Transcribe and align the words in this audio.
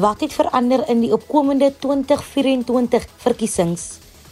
Wat 0.00 0.20
het 0.20 0.32
verander 0.32 0.88
in 0.88 1.02
die 1.02 1.10
opkomende 1.12 1.66
2024 1.78 3.02
verkiesings? 3.20 3.82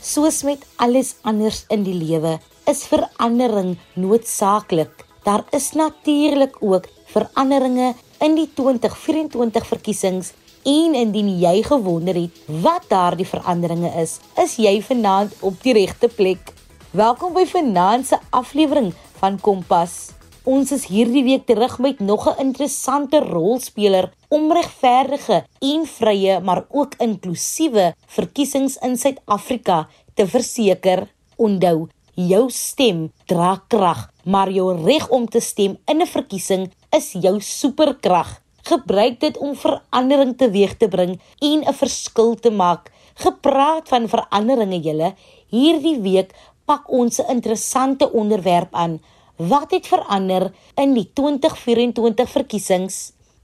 Soos 0.00 0.38
met 0.42 0.62
alles 0.80 1.10
anders 1.20 1.66
in 1.68 1.82
die 1.84 1.94
lewe, 1.94 2.38
is 2.70 2.86
verandering 2.88 3.74
noodsaaklik. 3.92 5.04
Daar 5.26 5.44
is 5.52 5.72
natuurlik 5.76 6.56
ook 6.60 6.86
veranderinge 7.12 7.92
in 8.24 8.38
die 8.38 8.48
2024 8.54 9.66
verkiesings 9.66 10.32
en 10.64 10.96
indien 10.96 11.28
jy 11.42 11.60
gewonder 11.66 12.16
het 12.16 12.40
wat 12.64 12.88
daardie 12.88 13.28
veranderinge 13.28 13.90
is, 14.00 14.16
is 14.40 14.56
jy 14.56 14.78
vanaand 14.80 15.34
op 15.44 15.60
die 15.60 15.76
regte 15.76 16.08
plek. 16.08 16.54
Welkom 16.96 17.36
by 17.36 17.44
vanaand 17.44 18.08
se 18.08 18.16
aflewering 18.30 18.94
van 19.20 19.36
Kompas. 19.40 20.19
Ons 20.48 20.70
is 20.72 20.86
hierdie 20.88 21.20
week 21.20 21.42
terug 21.44 21.74
met 21.84 21.98
nog 22.00 22.24
'n 22.26 22.40
interessante 22.40 23.18
rolspeler 23.20 24.08
om 24.28 24.52
regverdige 24.52 25.44
en 25.60 25.86
vrye 25.86 26.40
maar 26.40 26.64
ook 26.70 26.94
inklusiewe 26.98 27.94
verkiesings 28.06 28.76
in 28.76 28.96
Suid-Afrika 28.96 29.88
te 30.14 30.26
verseker. 30.26 31.08
Onthou, 31.36 31.88
jou 32.14 32.50
stem 32.50 33.12
dra 33.26 33.62
krag, 33.68 34.08
maar 34.24 34.50
jou 34.50 34.84
reg 34.84 35.08
om 35.08 35.28
te 35.28 35.40
stem 35.40 35.76
in 35.84 36.00
'n 36.00 36.06
verkiesing 36.06 36.70
is 36.90 37.12
jou 37.12 37.40
superkrag. 37.40 38.40
Gebruik 38.62 39.20
dit 39.20 39.36
om 39.38 39.54
verandering 39.54 40.36
teweeg 40.36 40.76
te 40.76 40.88
bring 40.88 41.20
en 41.38 41.64
'n 41.68 41.74
verskil 41.74 42.34
te 42.34 42.50
maak. 42.50 42.90
Gepraat 43.14 43.88
van 43.88 44.08
veranderinge 44.08 44.80
julle, 44.80 45.14
hierdie 45.48 46.00
week 46.00 46.32
pak 46.64 46.90
ons 46.90 47.20
'n 47.20 47.30
interessante 47.30 48.12
onderwerp 48.12 48.74
aan. 48.74 49.00
Wat 49.40 49.70
het 49.70 49.86
verander 49.88 50.50
in 50.76 50.90
die 50.92 51.06
2024 51.16 52.28
verkiesings? 52.28 52.96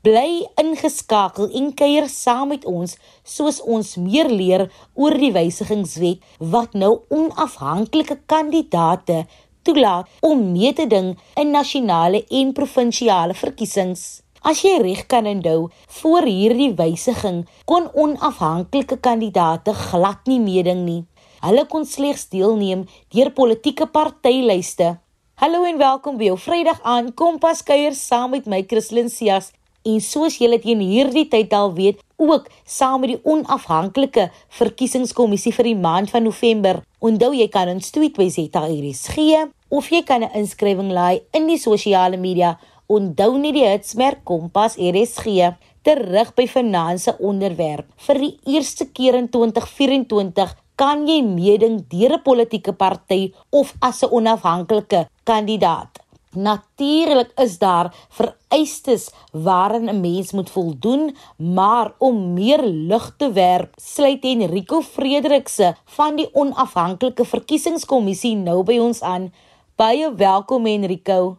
Bly 0.04 0.42
ingeskakel 0.60 1.46
en 1.56 1.70
kuier 1.72 2.04
saam 2.12 2.50
met 2.52 2.66
ons 2.68 2.98
soos 3.24 3.62
ons 3.64 3.94
meer 3.96 4.28
leer 4.28 4.66
oor 4.92 5.16
die 5.16 5.30
wysigingswet 5.32 6.20
wat 6.52 6.76
nou 6.76 6.90
onafhanklike 7.08 8.18
kandidaate 8.28 9.22
toelaat 9.64 10.12
om 10.20 10.42
mee 10.50 10.74
te 10.76 10.84
ding 10.84 11.14
in 11.40 11.56
nasionale 11.56 12.26
en 12.28 12.52
provinsiale 12.60 13.32
verkiesings. 13.32 14.04
As 14.44 14.60
jy 14.68 14.76
reg 14.84 15.06
kan 15.08 15.24
onthou, 15.24 15.70
voor 16.02 16.28
hierdie 16.28 16.74
wysiging 16.76 17.46
kon 17.64 17.88
onafhanklike 17.94 19.00
kandidaate 19.00 19.72
glad 19.88 20.28
nie 20.28 20.42
meeding 20.44 20.84
nie. 20.84 21.00
Hulle 21.40 21.64
kon 21.72 21.88
slegs 21.88 22.28
deelneem 22.28 22.84
deur 23.16 23.32
politieke 23.32 23.88
partylyste. 23.88 24.98
Hallo 25.36 25.66
en 25.68 25.76
welkom 25.76 26.14
by 26.16 26.30
jou 26.30 26.38
Vrydag 26.40 26.78
aan 26.88 27.10
Kompas 27.12 27.58
kuier 27.68 27.92
saam 27.92 28.30
met 28.32 28.46
my 28.48 28.62
Christlyn 28.64 29.10
Cias 29.12 29.50
en 29.84 29.98
soos 30.00 30.38
julle 30.40 30.56
teen 30.62 30.80
hierdie 30.80 31.26
tyd 31.28 31.52
al 31.52 31.74
weet, 31.76 31.98
ook 32.16 32.46
saam 32.64 33.02
met 33.04 33.12
die 33.12 33.18
onafhanklike 33.28 34.30
verkiesingskommissie 34.56 35.52
vir 35.58 35.68
die 35.68 35.76
maand 35.76 36.08
van 36.14 36.24
November. 36.24 36.80
Onthou 37.04 37.34
jy 37.36 37.50
kan 37.52 37.68
ons 37.68 37.92
tweet 37.92 38.16
by 38.16 38.30
Zeta 38.32 38.64
Iris 38.64 39.04
gee 39.12 39.44
of 39.68 39.92
jy 39.92 40.00
kan 40.08 40.24
'n 40.24 40.32
inskrywing 40.40 40.88
laai 40.88 41.20
in 41.36 41.52
die 41.52 41.60
sosiale 41.60 42.16
media. 42.16 42.56
Onthou 42.88 43.36
net 43.36 43.60
die 43.60 43.68
hitsmerk 43.68 44.24
Kompas 44.24 44.80
RSG 44.80 45.52
terug 45.82 46.32
by 46.34 46.46
finansiële 46.48 47.20
onderwerp. 47.20 47.84
Vir 48.06 48.18
die 48.18 48.38
eerste 48.46 48.86
keer 48.86 49.14
in 49.14 49.28
2024 49.28 50.56
kan 50.76 51.06
jy 51.08 51.22
meeding 51.24 51.84
deur 51.88 52.12
'n 52.16 52.22
politieke 52.22 52.72
party 52.72 53.32
of 53.50 53.74
as 53.80 54.02
'n 54.02 54.12
onafhanklike 54.12 55.08
kandidaat. 55.24 56.06
Natuurlik 56.36 57.32
is 57.40 57.58
daar 57.58 57.94
vereistes 58.08 59.10
waaraan 59.32 59.88
'n 59.88 60.00
mens 60.00 60.32
moet 60.32 60.50
voldoen, 60.50 61.16
maar 61.36 61.92
om 61.98 62.32
meer 62.32 62.62
lig 62.62 63.14
te 63.16 63.32
werp, 63.32 63.72
sluit 63.76 64.24
Enrico 64.24 64.80
Frederikse 64.80 65.74
van 65.84 66.16
die 66.16 66.28
onafhanklike 66.32 67.24
verkiesingskommissie 67.24 68.36
nou 68.36 68.62
by 68.62 68.78
ons 68.78 69.00
aan. 69.02 69.32
Baie 69.76 70.14
welkom 70.14 70.66
Enrico. 70.66 71.38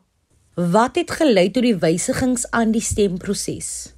Wat 0.56 0.96
het 0.96 1.12
gelei 1.12 1.52
tot 1.52 1.64
die 1.64 1.78
wysigings 1.78 2.52
aan 2.52 2.72
die 2.72 2.82
stemproses? 2.82 3.94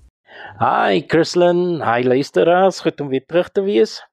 Hi 0.59 1.03
Christlyn, 1.07 1.81
hi 1.83 2.03
luisteraars, 2.03 2.79
goed 2.79 3.01
om 3.01 3.07
weer 3.07 3.25
terug 3.25 3.49
te 3.49 3.61
wees. 3.61 4.08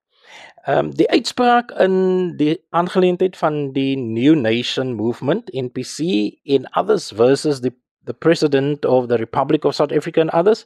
Ehm 0.67 0.79
um, 0.79 0.95
die 0.99 1.07
uitspraak 1.11 1.71
in 1.79 2.37
die 2.37 2.59
aangeleentheid 2.75 3.37
van 3.39 3.73
die 3.73 3.97
New 3.97 4.35
Nation 4.35 4.95
Movement 4.99 5.53
NPC 5.55 5.99
in 6.43 6.67
others 6.75 7.13
versus 7.15 7.61
the 7.61 7.71
the 8.07 8.15
president 8.15 8.85
of 8.85 9.07
the 9.09 9.19
Republic 9.19 9.65
of 9.65 9.75
South 9.75 9.93
Africa 9.93 10.21
and 10.21 10.31
others 10.31 10.65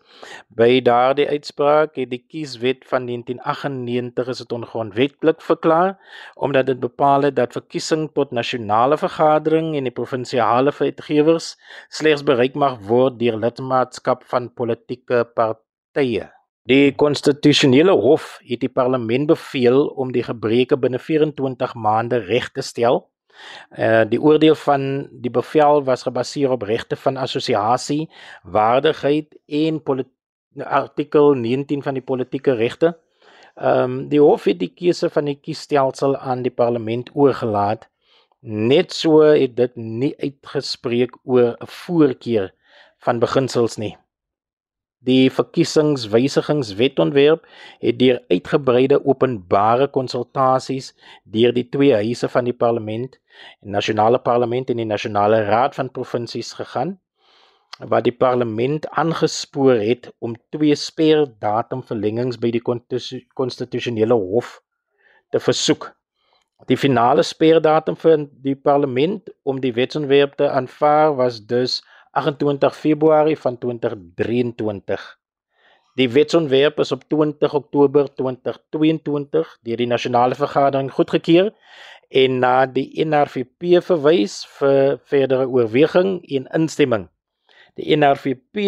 by 0.56 0.81
daardie 0.81 1.28
uitspraak 1.28 2.00
het 2.00 2.12
die 2.12 2.21
kieswet 2.33 2.88
van 2.88 3.09
1998 3.12 4.33
is 4.34 4.43
dit 4.44 4.56
ongrondwettig 4.56 5.44
verklaar 5.50 5.94
omdat 6.49 6.72
dit 6.72 6.81
bepaal 6.81 7.28
het 7.28 7.37
dat 7.37 7.56
verkiesing 7.61 8.09
tot 8.17 8.32
nasionale 8.32 8.97
vergadering 9.05 9.72
en 9.77 9.88
die 9.88 9.97
provinsiale 10.00 10.72
wetgewers 10.81 11.55
slegs 12.00 12.25
bereik 12.25 12.56
mag 12.56 12.81
word 12.88 13.21
deur 13.21 13.41
lidmaatskap 13.41 14.25
van 14.32 14.53
politieke 14.53 15.25
partye 15.37 16.28
Die 16.70 16.92
konstitusionele 16.94 17.91
hof 17.98 18.36
het 18.47 18.60
die 18.62 18.70
parlement 18.70 19.26
beveel 19.26 19.88
om 19.98 20.12
die 20.14 20.22
gebreke 20.22 20.76
binne 20.78 21.00
24 21.03 21.72
maande 21.75 22.20
reg 22.28 22.50
te 22.54 22.62
stel. 22.62 23.00
Uh 23.75 24.04
die 24.06 24.20
oordeel 24.22 24.54
van 24.54 24.84
die 25.25 25.32
bevel 25.34 25.82
was 25.88 26.04
gebaseer 26.06 26.53
op 26.54 26.62
regte 26.69 26.97
van 26.97 27.16
assosiasie, 27.16 28.06
waardigheid 28.44 29.34
en 29.47 29.81
artikel 30.62 31.34
19 31.34 31.82
van 31.82 31.98
die 31.98 32.04
politieke 32.04 32.54
regte. 32.54 32.92
Ehm 33.56 33.82
um, 33.82 33.97
die 34.12 34.20
hof 34.22 34.44
het 34.47 34.60
die 34.60 34.70
keuse 34.70 35.10
van 35.10 35.26
die 35.26 35.38
kiesstelsel 35.41 36.16
aan 36.16 36.44
die 36.47 36.54
parlement 36.54 37.10
oorgelaat. 37.14 37.88
Net 38.41 38.92
so 38.92 39.25
het 39.25 39.56
dit 39.56 39.76
nie 39.76 40.14
uitgespreek 40.19 41.19
oor 41.25 41.56
'n 41.58 41.66
voorkeur 41.82 42.54
van 42.98 43.19
beginsels 43.19 43.76
nie. 43.76 43.97
Die 45.09 45.31
verkiesingswysigingswetontwerp 45.33 47.47
het 47.81 47.97
deur 47.99 48.21
uitgebreide 48.28 49.05
openbare 49.05 49.88
konsultasies 49.88 50.94
deur 51.25 51.53
die 51.56 51.69
twee 51.69 51.94
huise 51.94 52.28
van 52.28 52.44
die 52.44 52.53
parlement, 52.53 53.19
die 53.65 53.71
nasionale 53.72 54.19
parlement 54.21 54.71
en 54.71 54.77
die 54.77 54.88
nasionale 54.88 55.44
raad 55.49 55.75
van 55.75 55.91
provinsies 55.91 56.53
gegaan 56.59 56.99
wat 57.81 58.05
die 58.05 58.12
parlement 58.12 58.84
aangespoor 59.00 59.81
het 59.81 60.12
om 60.19 60.37
twee 60.53 60.75
speerdatumverlengings 60.77 62.37
by 62.37 62.50
die 62.53 62.61
konstitusionele 62.61 64.15
hof 64.15 64.61
te 65.32 65.41
versoek. 65.41 65.97
Die 66.69 66.77
finale 66.77 67.25
speerdatum 67.25 67.97
vir 67.97 68.28
die 68.44 68.55
parlement 68.55 69.32
om 69.49 69.65
die 69.65 69.72
wetsontwerp 69.72 70.37
te 70.37 70.50
aanvaar 70.50 71.17
was 71.17 71.41
dus 71.41 71.81
28 72.10 72.76
Februarie 72.76 73.38
van 73.38 73.59
2023. 73.59 75.19
Die 75.94 76.10
wetsontwerp 76.10 76.78
is 76.78 76.93
op 76.93 77.04
20 77.09 77.54
Oktober 77.54 78.15
2022 78.15 79.59
deur 79.62 79.76
die 79.76 79.87
nasionale 79.87 80.34
vergadering 80.34 80.91
goedgekeur 80.93 81.53
en 82.09 82.38
na 82.43 82.66
die 82.66 83.04
NRVP 83.04 83.82
verwys 83.87 84.41
vir 84.59 84.99
verdere 85.12 85.47
oorweging 85.47 86.19
en 86.38 86.49
instemming. 86.59 87.09
Die 87.78 87.97
NRVP 87.97 88.65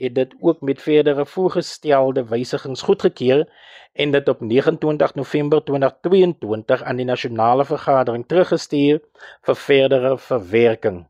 het 0.00 0.14
dit 0.14 0.34
ook 0.40 0.60
met 0.60 0.80
verdere 0.82 1.26
voorgestelde 1.26 2.24
wysigings 2.30 2.82
goedgekeur 2.82 3.44
en 3.92 4.10
dit 4.10 4.28
op 4.28 4.40
29 4.40 5.14
November 5.14 5.64
2022 5.64 6.82
aan 6.82 6.96
die 6.96 7.06
nasionale 7.06 7.64
vergadering 7.64 8.26
teruggestuur 8.26 9.00
vir 9.42 9.56
verdere 9.66 10.18
verwerking. 10.18 11.06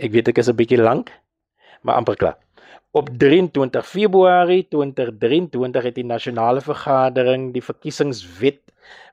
Ek 0.00 0.12
weet 0.12 0.28
ek 0.28 0.38
is 0.38 0.48
'n 0.48 0.56
bietjie 0.56 0.80
lank, 0.80 1.12
maar 1.82 1.96
amper 2.00 2.16
klaar. 2.16 2.38
Op 2.92 3.08
23 3.18 3.86
Februarie 3.88 4.66
2023 4.68 5.82
het 5.82 5.94
die 5.94 6.04
nasionale 6.04 6.60
vergadering 6.60 7.52
die 7.52 7.62
verkiesingswet 7.64 8.60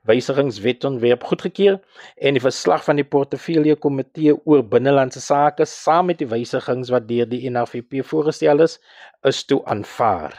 wysigingswetontwerp 0.08 1.22
goedgekeur 1.24 1.78
en 2.16 2.36
die 2.36 2.44
verslag 2.44 2.84
van 2.84 2.96
die 2.96 3.04
portefeulje 3.04 3.76
komitee 3.76 4.34
oor 4.44 4.64
binnelandse 4.64 5.20
sake 5.20 5.64
saam 5.68 6.06
met 6.10 6.18
die 6.18 6.28
wysigings 6.28 6.88
wat 6.88 7.08
deur 7.08 7.28
die 7.28 7.44
NRVP 7.50 8.00
voorgestel 8.04 8.64
is, 8.64 8.80
is 9.22 9.44
toe 9.44 9.60
aanvaar. 9.64 10.36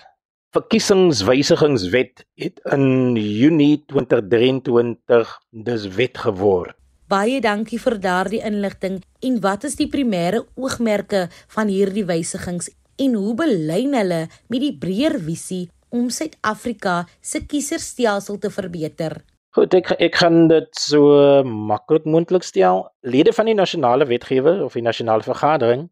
Verkiesingswysigingswet 0.57 2.25
het 2.35 2.59
in 2.73 3.15
Junie 3.15 3.83
2023 3.87 5.37
dus 5.49 5.87
wet 5.95 6.17
geword. 6.17 6.80
Baie 7.11 7.41
dankie 7.43 7.75
vir 7.83 7.97
daardie 7.99 8.39
inligting. 8.47 9.01
En 9.19 9.39
wat 9.43 9.65
is 9.67 9.73
die 9.75 9.89
primêre 9.91 10.45
oogmerke 10.55 11.25
van 11.51 11.67
hierdie 11.67 12.05
wysigings 12.07 12.69
en 13.03 13.17
hoe 13.19 13.33
belyn 13.35 13.97
hulle 13.97 14.19
met 14.47 14.63
die 14.63 14.71
breër 14.79 15.17
visie 15.25 15.65
om 15.91 16.07
Suid-Afrika 16.07 17.01
se 17.19 17.41
kieserstelsel 17.43 18.39
te 18.39 18.53
verbeter? 18.55 19.17
Goed, 19.51 19.75
ek 19.75 19.91
ek 19.99 20.21
gaan 20.21 20.47
dit 20.53 20.71
so 20.79 21.43
maklik 21.43 22.07
moontlik 22.07 22.47
stel. 22.47 22.85
Lede 23.03 23.35
van 23.35 23.51
die 23.51 23.57
nasionale 23.59 24.07
wetgewer 24.07 24.63
of 24.63 24.79
die 24.79 24.87
nasionale 24.87 25.27
vergadering 25.27 25.89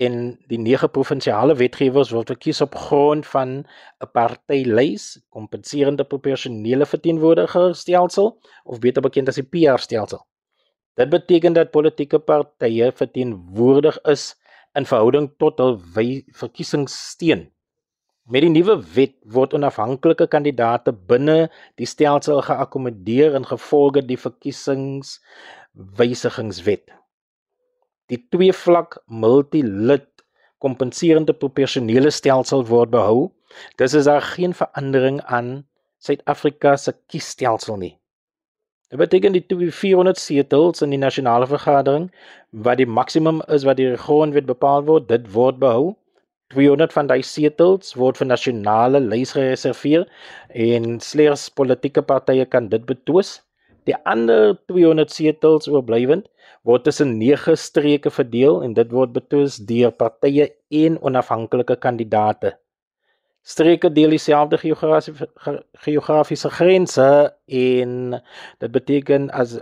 en 0.00 0.18
die 0.48 0.62
nege 0.70 0.88
provinsiale 0.88 1.58
wetgewers 1.60 2.16
word 2.16 2.32
verkies 2.32 2.64
op 2.64 2.80
grond 2.88 3.28
van 3.36 3.58
'n 4.00 4.12
partylys, 4.16 5.20
kompenserende 5.28 6.08
proporsionele 6.08 6.86
verteenwoordigerstelsel 6.86 8.38
of 8.64 8.80
beter 8.80 9.02
bekend 9.02 9.28
as 9.28 9.36
die 9.36 9.50
PR-stelsel. 9.52 10.24
Dit 11.00 11.08
beteken 11.10 11.52
dat 11.56 11.70
politieke 11.72 12.18
partye 12.18 12.92
verteenwoordig 12.92 13.98
is 14.12 14.36
in 14.76 14.86
verhouding 14.88 15.30
tot 15.38 15.58
hul 15.58 15.78
verkiesingssteun. 16.42 17.50
Met 18.30 18.42
die 18.44 18.52
nuwe 18.52 18.76
wet 18.94 19.14
word 19.34 19.54
onafhanklike 19.56 20.26
kandidaate 20.30 20.92
binne 20.92 21.48
die 21.80 21.86
stelsel 21.86 22.42
geakkommodeer 22.46 23.34
in 23.38 23.46
gevolge 23.48 24.00
die 24.06 24.20
verkiesingswysigingswet 24.20 26.86
die 28.12 28.20
twee 28.34 28.52
vlak 28.52 28.98
multilid 29.06 30.08
kompenserende 30.62 31.34
proporsionele 31.34 32.12
stelsel 32.12 32.66
word 32.68 32.92
behou. 32.92 33.32
Dis 33.80 33.96
is 33.98 34.06
daar 34.06 34.22
geen 34.34 34.54
verandering 34.54 35.20
aan 35.24 35.64
Suid-Afrika 36.02 36.76
se 36.76 36.94
kiesstelsel 37.10 37.78
nie. 37.78 37.94
Dit 38.92 39.00
beteken 39.00 39.32
die 39.32 39.70
400 39.72 40.18
setels 40.20 40.82
in 40.84 40.90
die 40.92 40.98
nasionale 41.00 41.46
vergadering 41.48 42.10
wat 42.66 42.76
die 42.76 42.86
maksimum 42.86 43.38
is 43.48 43.64
wat 43.64 43.78
die 43.78 43.94
grondwet 43.96 44.44
bepaal 44.44 44.84
word, 44.84 45.06
dit 45.08 45.30
word 45.32 45.56
behou. 45.62 45.94
200 46.52 46.92
van 46.92 47.08
daai 47.08 47.22
setels 47.24 47.94
word 47.96 48.20
vir 48.20 48.28
nasionale 48.28 49.00
lys 49.00 49.32
gereserveer 49.32 50.04
en 50.66 51.00
slegs 51.00 51.46
politieke 51.48 52.04
partye 52.04 52.44
kan 52.44 52.68
dit 52.68 52.84
betwis. 52.84 53.38
Die 53.88 53.96
ander 54.04 54.58
200 54.68 55.08
setels 55.16 55.72
oorblywend 55.72 56.28
word 56.68 56.84
tussen 56.84 57.16
9 57.16 57.56
streke 57.56 58.12
verdeel 58.12 58.60
en 58.60 58.76
dit 58.76 58.92
word 58.92 59.16
betwis 59.16 59.56
deur 59.72 59.96
partye 60.04 60.50
en 60.84 61.00
onafhanklike 61.00 61.80
kandidaate. 61.80 62.58
Streke 63.42 63.90
deel 63.92 64.14
dieselfde 64.14 64.58
geografiese 64.58 65.28
geografiese 65.72 66.50
grense 66.50 67.34
en 67.46 68.22
dit 68.58 68.70
beteken 68.70 69.30
as 69.30 69.58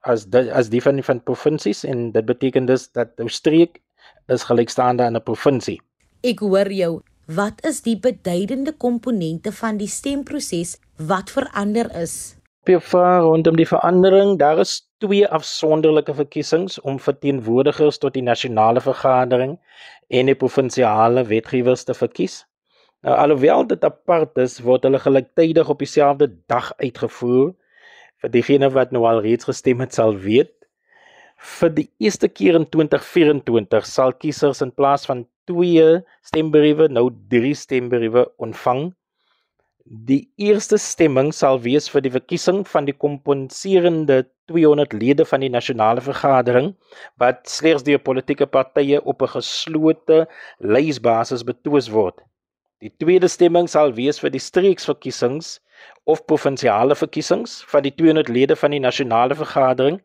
as 0.00 0.26
as 0.32 0.68
die 0.68 0.82
van 0.82 1.00
die 1.00 1.04
van 1.04 1.22
provinsies 1.22 1.84
en 1.84 2.10
dit 2.12 2.24
beteken 2.24 2.66
dus 2.66 2.90
dat 2.92 3.08
'n 3.16 3.28
streek 3.28 3.80
is 4.26 4.42
gelykstaande 4.42 5.02
aan 5.02 5.16
'n 5.16 5.22
provinsie. 5.22 5.80
Ek 6.20 6.38
hoor 6.38 6.72
jou. 6.72 7.00
Wat 7.26 7.64
is 7.64 7.82
die 7.82 7.98
beduidende 8.00 8.72
komponente 8.72 9.52
van 9.52 9.76
die 9.76 9.88
stemproses 9.88 10.78
wat 10.96 11.30
verander 11.30 11.94
is? 11.94 12.36
PFA 12.64 13.18
rondom 13.18 13.56
die 13.56 13.68
verandering, 13.68 14.38
daar 14.38 14.58
is 14.58 14.88
twee 14.98 15.28
afsonderlike 15.28 16.14
verkiesings 16.14 16.80
om 16.80 16.98
verteenwoordigers 17.00 17.98
tot 17.98 18.12
die 18.14 18.22
nasionale 18.22 18.80
vergadering 18.80 19.58
en 20.08 20.26
die 20.26 20.34
provinsiale 20.34 21.24
wetgewers 21.24 21.84
te 21.84 21.94
verkies. 21.94 22.47
Nou 23.06 23.14
alhoewel 23.14 23.66
dit 23.70 23.84
apart 23.84 24.38
is, 24.42 24.58
word 24.66 24.86
hulle 24.86 24.98
gelyktydig 24.98 25.68
op 25.70 25.78
dieselfde 25.78 26.30
dag 26.50 26.72
uitgevoer. 26.82 27.52
Vir 28.18 28.32
diegene 28.34 28.70
wat 28.74 28.90
nou 28.94 29.04
al 29.06 29.22
reeds 29.22 29.46
gestem 29.46 29.84
het, 29.84 29.94
sal 29.94 30.16
weet. 30.18 30.54
Vir 31.58 31.70
die 31.70 31.86
eerste 32.02 32.28
keer 32.28 32.58
in 32.58 32.66
2024 32.66 33.86
sal 33.86 34.16
kiesers 34.18 34.64
in 34.66 34.74
plaas 34.74 35.06
van 35.06 35.22
2 35.46 36.00
stembriewe 36.26 36.88
nou 36.90 37.08
3 37.30 37.54
stembriewe 37.54 38.26
ontvang 38.42 38.88
Die 39.88 40.28
eerste 40.36 40.76
stemming 40.76 41.30
sal 41.32 41.62
wees 41.64 41.86
vir 41.88 42.02
die 42.04 42.10
verkiesing 42.12 42.58
van 42.68 42.84
die 42.84 42.92
kompenserende 43.04 44.18
200 44.52 44.92
lede 44.92 45.24
van 45.24 45.40
die 45.40 45.48
nasionale 45.48 46.02
vergadering 46.04 46.74
wat 47.22 47.48
slegs 47.48 47.86
deur 47.86 48.02
politieke 48.10 48.44
partye 48.56 49.00
op 49.00 49.24
'n 49.24 49.32
geslote 49.38 50.18
lysbasis 50.60 51.46
betwis 51.50 51.88
word. 51.88 52.20
Die 52.78 52.92
tweede 52.94 53.26
stemming 53.26 53.66
sal 53.66 53.96
wees 53.96 54.20
vir 54.22 54.30
die 54.30 54.42
streeksverkiesings 54.42 55.56
of 56.06 56.20
provinsiale 56.30 56.94
verkiesings 56.98 57.56
van 57.66 57.82
die 57.82 57.90
200 57.90 58.30
lede 58.30 58.56
van 58.56 58.70
die 58.70 58.78
nasionale 58.78 59.34
vergadering. 59.34 59.98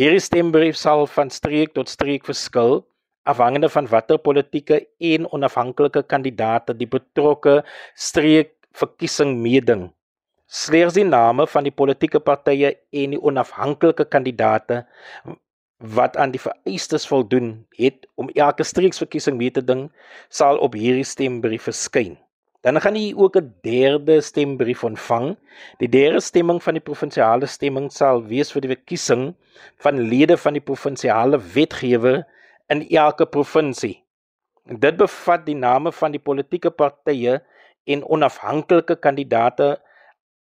Hierdie 0.00 0.22
stembrief 0.24 0.78
sal 0.80 1.04
van 1.16 1.32
streek 1.34 1.74
tot 1.76 1.92
streek 1.92 2.24
verskil 2.24 2.80
afhangende 3.28 3.68
van 3.72 3.88
watter 3.92 4.16
politieke 4.20 4.80
en 5.12 5.28
onafhanklike 5.36 6.04
kandidaate 6.08 6.76
die 6.80 6.88
betrokke 6.88 7.58
streek 8.06 8.54
verkiesing 8.72 9.36
meeding. 9.44 9.90
Slegs 10.48 10.96
die 10.96 11.04
name 11.04 11.46
van 11.48 11.68
die 11.68 11.76
politieke 11.76 12.20
partye 12.24 12.72
en 12.92 13.16
die 13.16 13.20
onafhanklike 13.20 14.08
kandidaate 14.08 14.86
wat 15.78 16.16
aan 16.16 16.30
die 16.30 16.40
vereistes 16.40 17.06
voldoen 17.06 17.66
het 17.76 18.06
om 18.14 18.30
elke 18.34 18.64
streeksverkiesing 18.64 19.36
mee 19.36 19.50
te 19.50 19.64
ding, 19.64 19.88
sal 20.28 20.58
op 20.58 20.74
hierdie 20.78 21.04
stembrief 21.04 21.66
verskyn. 21.68 22.16
Dan 22.64 22.80
gaan 22.80 22.96
jy 22.96 23.12
ook 23.16 23.36
'n 23.36 23.54
derde 23.62 24.20
stembrief 24.20 24.84
ontvang. 24.84 25.36
Die 25.78 25.88
derde 25.88 26.20
stemming 26.20 26.62
van 26.62 26.74
die 26.74 26.82
provinsiale 26.82 27.46
stemming 27.46 27.92
sal 27.92 28.24
wees 28.24 28.52
vir 28.52 28.60
die 28.60 28.74
verkiesing 28.76 29.34
van 29.76 30.00
lede 30.00 30.36
van 30.36 30.52
die 30.52 30.62
provinsiale 30.62 31.40
wetgewer 31.54 32.24
in 32.68 32.88
elke 32.88 33.26
provinsie. 33.26 34.02
Dit 34.64 34.96
bevat 34.96 35.44
die 35.46 35.54
name 35.54 35.92
van 35.92 36.12
die 36.12 36.20
politieke 36.20 36.70
partye 36.70 37.42
en 37.84 38.04
onafhanklike 38.08 38.96
kandidate 38.96 39.80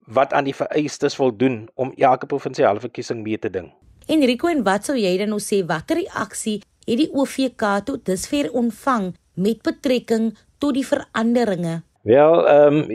wat 0.06 0.34
aan 0.34 0.44
die 0.44 0.56
vereistes 0.56 1.16
voldoen 1.16 1.70
om 1.76 1.94
elke 1.98 2.26
provinsiale 2.26 2.80
verkiesing 2.80 3.24
mee 3.24 3.40
te 3.40 3.50
ding. 3.50 3.81
Enrico, 4.08 4.48
en 4.48 4.64
wat 4.64 4.86
sou 4.86 4.98
jy 4.98 5.18
dan 5.20 5.30
nou 5.30 5.40
sê 5.40 5.62
watter 5.68 6.02
reaksie 6.02 6.62
het 6.88 6.98
die 6.98 7.12
OVK 7.14 7.84
tot 7.86 8.06
dusver 8.06 8.50
ontvang 8.58 9.12
met 9.36 9.62
betrekking 9.64 10.32
tot 10.60 10.74
die 10.74 10.86
veranderinge? 10.86 11.82
Wel, 12.08 12.48
ehm 12.50 12.82
um, 12.82 12.86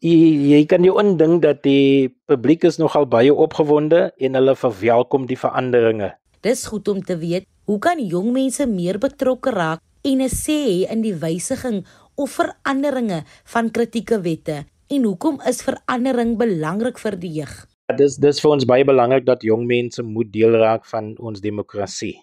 jy, 0.00 0.16
jy 0.54 0.60
kan 0.68 0.84
jou 0.86 0.96
indink 1.00 1.42
dat 1.44 1.60
die 1.66 2.08
publiek 2.30 2.64
is 2.64 2.80
nogal 2.80 3.04
baie 3.04 3.32
opgewonde 3.32 4.08
en 4.16 4.38
hulle 4.38 4.54
verwelkom 4.56 5.26
die 5.28 5.38
veranderinge. 5.38 6.14
Dis 6.44 6.64
goed 6.68 6.88
om 6.88 7.02
te 7.04 7.16
weet, 7.20 7.44
hoe 7.68 7.78
kan 7.80 8.00
jong 8.00 8.32
mense 8.32 8.66
meer 8.68 8.98
betrokke 9.00 9.52
raak 9.52 9.80
en 10.04 10.20
'n 10.20 10.28
sê 10.28 10.88
in 10.88 11.02
die 11.02 11.14
wysiging 11.14 11.84
of 12.16 12.36
veranderinge 12.40 13.24
van 13.44 13.70
kritieke 13.70 14.20
wette 14.20 14.64
en 14.88 15.04
hoekom 15.04 15.40
is 15.48 15.62
verandering 15.62 16.36
belangrik 16.36 16.98
vir 16.98 17.16
die 17.16 17.32
jeug? 17.40 17.73
Dis 17.92 18.14
dis 18.16 18.38
vir 18.40 18.48
ons 18.54 18.64
baie 18.64 18.84
belangrik 18.88 19.26
dat 19.28 19.42
jong 19.44 19.66
mense 19.68 20.00
moet 20.02 20.30
deel 20.32 20.56
raak 20.56 20.86
van 20.88 21.12
ons 21.20 21.42
demokrasie. 21.44 22.16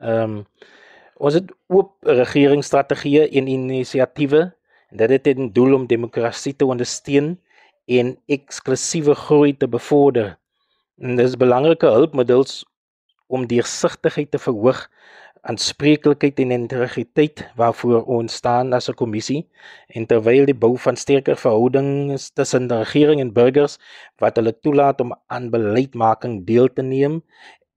Ehm 0.00 0.38
um, 0.38 0.46
ons 1.22 1.34
het 1.36 1.50
oop 1.70 1.92
regeringsstrategieë 2.02 3.28
en 3.38 3.46
inisiatiewe 3.46 4.40
en 4.90 4.96
dit 5.02 5.12
het 5.12 5.22
ten 5.22 5.52
doel 5.52 5.74
om 5.76 5.84
demokrasie 5.86 6.54
te 6.56 6.66
ondersteun 6.66 7.36
en 7.86 8.16
eksklusiewe 8.26 9.14
groei 9.14 9.52
te 9.52 9.68
bevorder. 9.68 10.38
En 10.98 11.20
dis 11.20 11.36
belangrike 11.36 11.86
hulpmiddels 11.86 12.64
om 13.28 13.46
deursigtigheid 13.46 14.30
te 14.32 14.40
verhoog 14.40 14.88
aanspreeklikheid 15.42 16.38
en 16.44 16.54
integriteit 16.54 17.42
waarvoor 17.58 18.04
ons 18.06 18.34
staan 18.38 18.72
as 18.72 18.88
'n 18.88 18.94
kommissie 18.94 19.42
en 19.88 20.06
terwyl 20.06 20.46
die 20.46 20.54
bou 20.64 20.76
van 20.78 20.96
sterker 20.96 21.36
verhoudings 21.36 22.30
tussen 22.30 22.68
die 22.68 22.78
regering 22.78 23.20
en 23.20 23.32
burgers 23.32 23.78
wat 24.22 24.36
hulle 24.36 24.54
toelaat 24.62 25.00
om 25.00 25.14
aan 25.26 25.50
beleidsmaking 25.50 26.44
deel 26.46 26.68
te 26.68 26.82
neem 26.82 27.22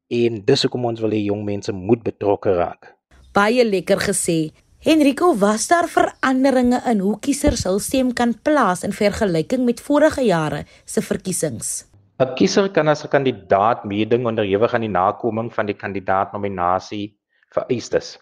en 0.09 0.45
dis 0.45 0.61
hoekom 0.61 0.85
ons 0.85 1.01
wil 1.01 1.09
hê 1.09 1.25
jong 1.25 1.43
mense 1.45 1.71
moet 1.71 2.03
betrokke 2.03 2.53
raak. 2.53 2.93
Baie 3.33 3.65
lekker 3.65 3.97
gesê. 3.97 4.53
Henrico, 4.79 5.33
was 5.33 5.67
daar 5.67 5.87
veranderinge 5.89 6.77
in 6.85 6.99
hoe 6.99 7.17
kiesers 7.19 7.63
hul 7.65 7.79
stem 7.79 8.13
kan 8.13 8.35
plaas 8.43 8.83
in 8.83 8.93
vergelyking 8.93 9.65
met 9.65 9.81
vorige 9.81 10.21
jare 10.21 10.65
se 10.85 11.01
verkiesings? 11.01 11.85
'n 12.19 12.35
Kiezer 12.35 12.69
kan 12.69 12.87
as 12.87 13.03
'n 13.03 13.09
kandidaat 13.09 13.83
meeding 13.83 14.27
onderhewig 14.27 14.73
aan 14.73 14.85
die 14.85 14.89
nakoming 14.89 15.53
van 15.53 15.65
die 15.65 15.75
kandidaatnominasie 15.75 17.17
vereistes. 17.57 18.15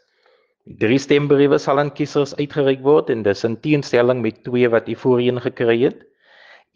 Drie 0.80 1.00
stembriewe 1.04 1.58
sal 1.60 1.82
aan 1.82 1.92
kiesers 1.92 2.32
uitgereik 2.40 2.84
word 2.88 3.10
en 3.12 3.24
dis 3.26 3.44
in 3.44 3.58
teenstelling 3.66 4.22
met 4.24 4.44
twee 4.46 4.70
wat 4.72 4.88
u 4.88 4.96
voorheen 4.96 5.42
gekry 5.44 5.82
het. 5.82 5.98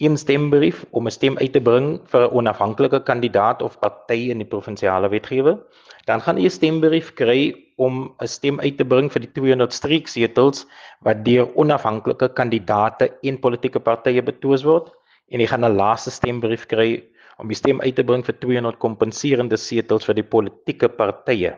Een 0.03 0.17
stembrief 0.19 0.81
om 0.91 1.07
'n 1.07 1.15
stem 1.15 1.37
uit 1.37 1.53
te 1.53 1.61
bring 1.61 1.87
vir 2.11 2.25
'n 2.25 2.33
onafhanklike 2.39 2.99
kandidaat 3.03 3.61
of 3.61 3.79
party 3.79 4.27
in 4.33 4.43
die 4.43 4.49
provinsiale 4.53 5.09
wetgewer. 5.09 5.57
Dan 6.05 6.21
gaan 6.21 6.37
u 6.37 6.43
'n 6.43 6.57
stembrief 6.59 7.13
kry 7.13 7.55
om 7.77 8.13
'n 8.19 8.27
stem 8.27 8.59
uit 8.59 8.77
te 8.77 8.85
bring 8.85 9.09
vir 9.11 9.21
die 9.21 9.31
200 9.31 9.73
streeksetels 9.73 10.65
wat 11.01 11.23
deur 11.25 11.47
onafhanklike 11.55 12.33
kandidaate 12.33 13.09
en 13.23 13.39
politieke 13.39 13.79
partye 13.79 14.21
betwis 14.21 14.63
word 14.63 14.91
en 15.31 15.41
u 15.41 15.45
gaan 15.47 15.65
'n 15.65 15.75
laaste 15.75 16.11
stembrief 16.11 16.65
kry 16.65 17.03
om 17.37 17.47
die 17.47 17.55
stem 17.55 17.81
uit 17.81 17.95
te 17.95 18.03
bring 18.03 18.25
vir 18.25 18.35
200 18.39 18.79
kompenserende 18.79 19.57
setels 19.57 20.05
vir 20.05 20.15
die 20.15 20.29
politieke 20.35 20.89
partye. 20.89 21.55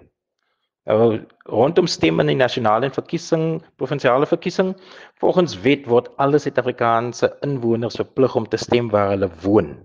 Uh, 0.90 1.20
rondom 1.46 1.88
stemme 1.88 2.24
in 2.26 2.32
die 2.32 2.40
nasionale 2.40 2.88
en 2.88 2.94
verkiesing, 2.96 3.60
provinsiale 3.78 4.26
verkiesing, 4.26 4.74
volgens 5.22 5.54
wet 5.62 5.86
word 5.86 6.10
alle 6.18 6.40
Suid-Afrikaanse 6.42 7.30
inwoners 7.46 8.00
verplig 8.02 8.36
om 8.36 8.48
te 8.50 8.58
stem 8.58 8.90
waar 8.90 9.14
hulle 9.14 9.30
woon. 9.44 9.78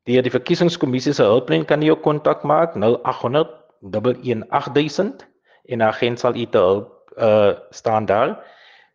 Deur 0.09 0.25
die 0.25 0.33
verkiesingskommissie 0.33 1.13
se 1.13 1.23
hulplyn 1.23 1.65
kan 1.65 1.81
jy 1.81 1.93
ook 1.93 2.01
kontak 2.01 2.43
maak 2.43 2.75
0800 2.75 3.49
11800 3.81 5.27
en 5.69 5.77
'n 5.79 5.81
agent 5.81 6.19
sal 6.19 6.35
u 6.35 6.45
te 6.45 6.57
hulp 6.57 7.13
uh 7.17 7.53
staan 7.69 8.05
daar. 8.05 8.39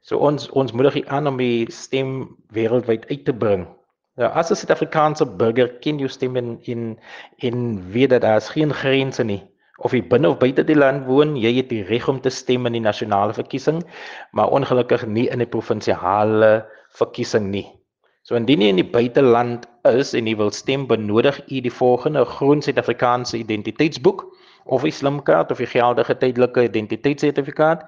So 0.00 0.18
ons 0.18 0.50
ons 0.50 0.72
moedig 0.72 0.96
u 0.96 1.02
aan 1.06 1.26
om 1.26 1.36
die 1.36 1.70
stem 1.70 2.36
wêreldwyd 2.52 3.06
uit 3.08 3.24
te 3.24 3.32
bring. 3.32 3.68
Ja, 4.16 4.28
as 4.30 4.50
'n 4.50 4.54
Suid-Afrikaanse 4.54 5.26
burger 5.26 5.68
ken 5.82 5.98
jy 5.98 6.08
stem 6.08 6.36
in 6.36 6.58
in 6.72 6.82
in 7.46 7.56
weet 7.92 8.10
dat 8.10 8.22
daar 8.22 8.40
geen 8.40 8.72
grense 8.72 9.24
nie. 9.24 9.42
Of 9.78 9.92
jy 9.92 10.02
binne 10.06 10.28
of 10.28 10.38
buite 10.38 10.64
die 10.64 10.76
land 10.76 11.06
woon, 11.06 11.34
jy 11.36 11.50
het 11.56 11.68
die 11.68 11.82
reg 11.82 12.06
om 12.08 12.20
te 12.20 12.30
stem 12.30 12.66
in 12.66 12.72
die 12.78 12.84
nasionale 12.84 13.34
verkiesing, 13.34 13.82
maar 14.30 14.54
ongelukkig 14.54 15.06
nie 15.06 15.26
in 15.28 15.42
die 15.42 15.50
provinsiale 15.50 16.64
verkiesing 16.94 17.50
nie. 17.50 17.66
So 18.22 18.36
indien 18.36 18.62
jy 18.62 18.68
in 18.68 18.78
die 18.78 18.90
buiteland 18.92 19.66
is 19.82 20.14
en 20.14 20.30
jy 20.30 20.36
wil 20.36 20.50
stem, 20.50 20.86
benodig 20.86 21.40
u 21.50 21.60
die 21.60 21.74
volgende 21.82 22.24
groen 22.24 22.62
Suid-Afrikaanse 22.62 23.36
identiteitsboek 23.42 24.24
of 24.64 24.84
'n 24.84 24.92
slimkaart 24.92 25.50
of 25.50 25.58
'n 25.60 25.66
geldige 25.66 26.14
tydelike 26.14 26.62
identiteitssertifikaat. 26.70 27.82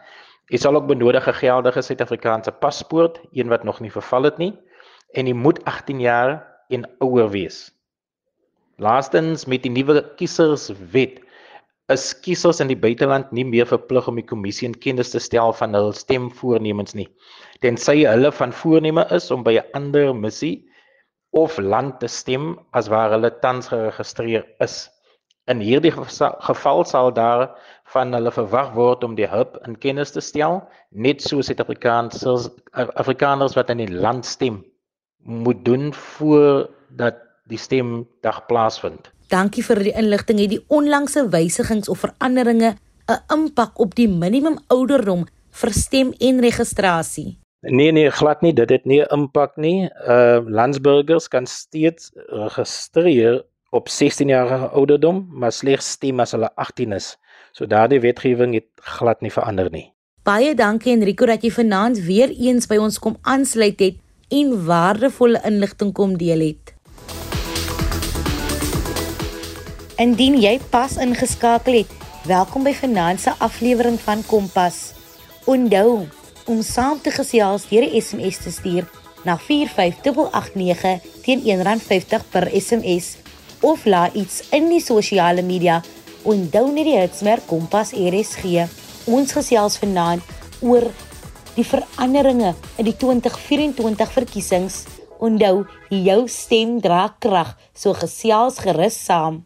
Jy 0.51 0.59
sal 0.59 0.75
ook 0.75 0.87
benodig 0.87 1.29
'n 1.29 1.39
geldige 1.39 1.83
Suid-Afrikaanse 1.83 2.51
paspoort, 2.51 3.21
een 3.33 3.49
wat 3.49 3.65
nog 3.65 3.81
nie 3.81 3.93
verval 3.93 4.23
het 4.23 4.39
nie, 4.39 4.59
en 5.15 5.27
jy 5.27 5.35
moet 5.35 5.63
18 5.65 6.01
jaar 6.01 6.39
en 6.69 6.87
ouer 7.05 7.31
wees. 7.31 7.71
Laastens 8.83 9.47
met 9.47 9.63
die 9.63 9.73
nuwe 9.73 10.03
kieserswet 10.17 11.23
is 11.93 12.11
kiesers 12.21 12.61
in 12.61 12.69
die 12.69 12.79
buiteland 12.79 13.31
nie 13.33 13.45
meer 13.47 13.67
verplig 13.67 14.09
om 14.11 14.19
die 14.19 14.27
kommissie 14.27 14.67
in 14.67 14.75
kennis 14.75 15.13
te 15.15 15.23
stel 15.23 15.53
van 15.55 15.75
hul 15.75 15.93
stemvoornemens 15.95 16.97
nie 16.99 17.07
tensy 17.63 18.03
hulle 18.05 18.33
van 18.33 18.53
voorneme 18.53 19.07
is 19.17 19.31
om 19.31 19.45
by 19.47 19.57
'n 19.59 19.71
ander 19.79 20.13
missie 20.15 20.67
of 21.33 21.59
land 21.59 22.01
te 22.01 22.09
stem 22.09 22.59
as 22.73 22.89
waar 22.89 23.11
hulle 23.11 23.31
tans 23.41 23.69
geregistreer 23.69 24.45
is. 24.61 24.89
In 25.47 25.61
hierdie 25.61 25.93
geval 25.93 26.85
sal 26.85 27.13
daar 27.13 27.55
van 27.93 28.13
hulle 28.13 28.31
verwag 28.31 28.75
word 28.75 29.05
om 29.05 29.15
die 29.15 29.29
hulp 29.29 29.59
in 29.67 29.77
kennis 29.77 30.11
te 30.11 30.21
stel 30.21 30.63
net 30.91 31.23
so 31.23 31.41
Suid-Afrikaners 31.41 32.51
Afrikaners 32.73 33.55
wat 33.55 33.71
in 33.71 33.79
die 33.79 33.93
land 33.93 34.25
stem 34.27 34.65
moet 35.27 35.65
doen 35.65 35.95
voordat 35.95 37.21
die 37.51 37.59
stemdag 37.59 38.47
plaasvind. 38.47 39.11
Dankie 39.31 39.65
vir 39.67 39.83
die 39.83 39.95
inligting. 39.99 40.39
Het 40.39 40.53
die 40.55 40.65
onlangse 40.71 41.27
wysigings 41.31 41.89
of 41.91 42.05
veranderinge 42.05 42.77
'n 43.07 43.19
impak 43.35 43.79
op 43.79 43.95
die 43.95 44.09
minimum 44.09 44.59
ouderdom 44.67 45.27
vir 45.51 45.73
stem 45.73 46.13
en 46.19 46.41
registrasie? 46.41 47.39
Nee 47.61 47.93
nee, 47.93 48.11
glad 48.11 48.41
nie. 48.43 48.53
Dit 48.53 48.71
het 48.71 48.85
nie 48.85 49.03
'n 49.03 49.13
impak 49.13 49.57
nie. 49.57 49.91
Uh 50.07 50.41
landsburgers 50.47 51.29
kan 51.29 51.47
steeds 51.47 52.11
registreer 52.15 53.45
op 53.71 53.89
16 53.89 54.29
jaar 54.29 54.69
ouderdom, 54.69 55.27
maar 55.31 55.53
slegs 55.53 55.91
stem 55.91 56.21
as 56.21 56.33
hulle 56.33 56.51
18 56.55 56.93
is. 56.93 57.17
So 57.53 57.67
daardie 57.67 58.01
wetgewing 58.01 58.55
het 58.55 58.67
glad 58.75 59.21
nie 59.21 59.33
verander 59.33 59.71
nie. 59.71 59.93
Baie 60.23 60.55
dankie 60.55 60.93
Enrico 60.93 61.27
dat 61.27 61.43
jy 61.43 61.51
vanaand 61.51 61.99
weer 61.99 62.31
eens 62.31 62.67
by 62.67 62.77
ons 62.77 62.99
kom 62.99 63.17
aansluit 63.23 63.81
het 63.81 63.95
en 64.29 64.65
waardevolle 64.65 65.41
inligting 65.45 65.93
kom 65.95 66.17
deel 66.19 66.41
het. 66.41 66.75
Indien 70.03 70.35
jy 70.41 70.59
pas 70.71 70.97
ingeskakel 71.01 71.81
het, 71.83 71.93
welkom 72.27 72.67
by 72.67 72.75
se 73.19 73.33
aflewering 73.39 74.01
van 74.01 74.25
Kompas. 74.27 74.93
Onthou 75.45 76.09
om 76.47 76.63
saam 76.63 77.01
te 77.01 77.11
gesels 77.11 77.69
deur 77.69 77.83
'n 77.83 78.01
SMS 78.01 78.39
te 78.43 78.51
stuur 78.51 78.85
na 79.25 79.39
45889 79.39 81.01
teen 81.23 81.41
R1.50 81.41 82.29
per 82.31 82.51
SMS 82.53 83.17
of 83.61 83.85
laat 83.85 84.15
iets 84.15 84.43
in 84.51 84.69
die 84.69 84.81
sosiale 84.81 85.43
media 85.43 85.83
onthou 86.23 86.73
net 86.73 86.85
die 86.85 86.99
hitsmerk 86.99 87.47
Kompas 87.47 87.93
RSG. 87.93 88.67
Ons 89.05 89.33
gesels 89.33 89.79
vanaand 89.79 90.23
oor 90.61 90.91
die 91.57 91.65
veranderinge 91.65 92.55
in 92.77 92.85
die 92.85 92.97
2024 92.97 94.13
verkiesings. 94.13 94.85
Onthou, 95.17 95.65
jou 95.89 96.19
stem 96.29 96.77
dra 96.85 97.07
krag, 97.25 97.55
so 97.73 97.97
gesels 97.97 98.61
gerus 98.61 98.99
saam. 99.07 99.41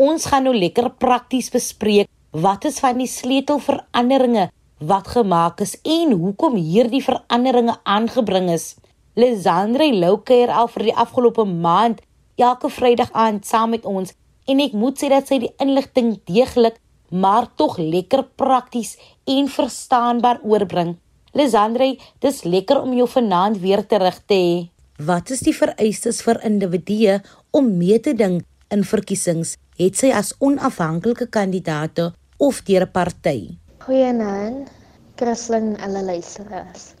Ons 0.00 0.26
gaan 0.30 0.48
nou 0.48 0.54
lekker 0.56 0.88
prakties 1.00 1.50
bespreek 1.52 2.08
wat 2.32 2.64
is 2.68 2.80
van 2.80 2.96
die 3.00 3.08
sleutelveranderinge 3.08 4.48
wat 4.80 5.08
gemaak 5.12 5.60
is 5.64 5.76
en 5.84 6.12
hoekom 6.16 6.56
hierdie 6.56 7.02
veranderinge 7.04 7.76
aangebring 7.84 8.50
is. 8.52 8.74
Lisandre 9.16 9.88
Louker 9.92 10.52
al 10.52 10.68
vir 10.72 10.90
die 10.90 10.96
afgelope 11.04 11.46
maand 11.48 12.02
elke 12.36 12.68
Vrydag 12.68 13.12
aand 13.16 13.48
saam 13.48 13.72
met 13.72 13.88
ons 13.88 14.12
en 14.48 14.60
ek 14.60 14.76
moet 14.76 15.00
sê 15.00 15.08
dat 15.12 15.28
sy 15.28 15.40
die 15.44 15.54
inligting 15.64 16.18
deeglik 16.28 16.76
maar 17.08 17.48
tog 17.56 17.78
lekker 17.78 18.26
prakties 18.36 18.96
en 19.24 19.48
verstaanbaar 19.48 20.42
oorbring. 20.44 20.96
Lisandre, 21.36 21.92
dis 22.24 22.42
lekker 22.48 22.80
om 22.80 22.96
jou 22.96 23.08
vanaand 23.08 23.60
weer 23.60 23.84
terug 23.86 24.18
te 24.24 24.40
hê. 24.40 24.56
Wat 24.96 25.30
is 25.30 25.44
die 25.44 25.54
vereistes 25.54 26.22
vir 26.24 26.40
individue 26.48 27.20
om 27.52 27.76
mee 27.76 28.00
te 28.00 28.16
ding 28.16 28.40
in 28.72 28.82
verkiesings? 28.84 29.56
het 29.76 29.98
sy 30.00 30.08
as 30.16 30.32
onafhanklike 30.40 31.26
kandidaat 31.28 31.98
of 32.40 32.62
deur 32.68 32.84
'n 32.86 32.92
party. 32.92 33.40
Goeienaand, 33.84 34.70
Christlyn 35.16 35.66
en 35.76 35.80
alle 35.86 36.02
luisteraars. 36.02 36.94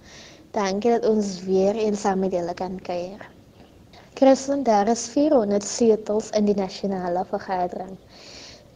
Dankie 0.52 0.90
dat 0.90 1.08
ons 1.08 1.40
weer 1.44 1.74
eens 1.74 2.00
saam 2.00 2.18
met 2.18 2.32
julle 2.32 2.54
kan 2.54 2.80
kuier. 2.80 3.22
Christlyn, 4.14 4.62
daar 4.62 4.88
is 4.88 5.06
400 5.08 5.64
setels 5.64 6.30
in 6.30 6.44
die 6.44 6.54
nasionale 6.54 7.24
vergadering. 7.24 7.96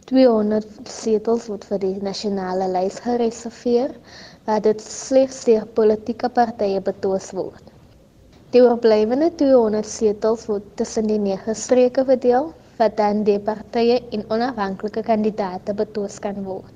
200 0.05 0.65
setels 0.83 1.47
word 1.47 1.65
vir 1.65 1.79
die 1.79 1.97
nasionale 2.01 2.67
lys 2.67 2.99
gereserveer, 2.99 3.93
waar 4.45 4.61
dit 4.61 4.81
slegs 4.81 5.43
deur 5.45 5.65
politieke 5.77 6.29
partye 6.29 6.81
betwis 6.81 7.29
word. 7.37 7.63
Die 8.51 8.61
oorblywende 8.63 9.29
200 9.39 9.87
setels 9.87 10.47
word 10.49 10.65
tussen 10.79 11.07
die 11.07 11.19
nege 11.21 11.53
streke 11.55 12.03
verdeel 12.07 12.49
wat 12.79 12.97
dan 12.97 13.21
die 13.27 13.37
partye 13.39 13.99
en 14.17 14.25
onafhanklike 14.33 15.03
kandidaate 15.07 15.75
betwis 15.77 16.17
kan 16.23 16.41
word. 16.43 16.73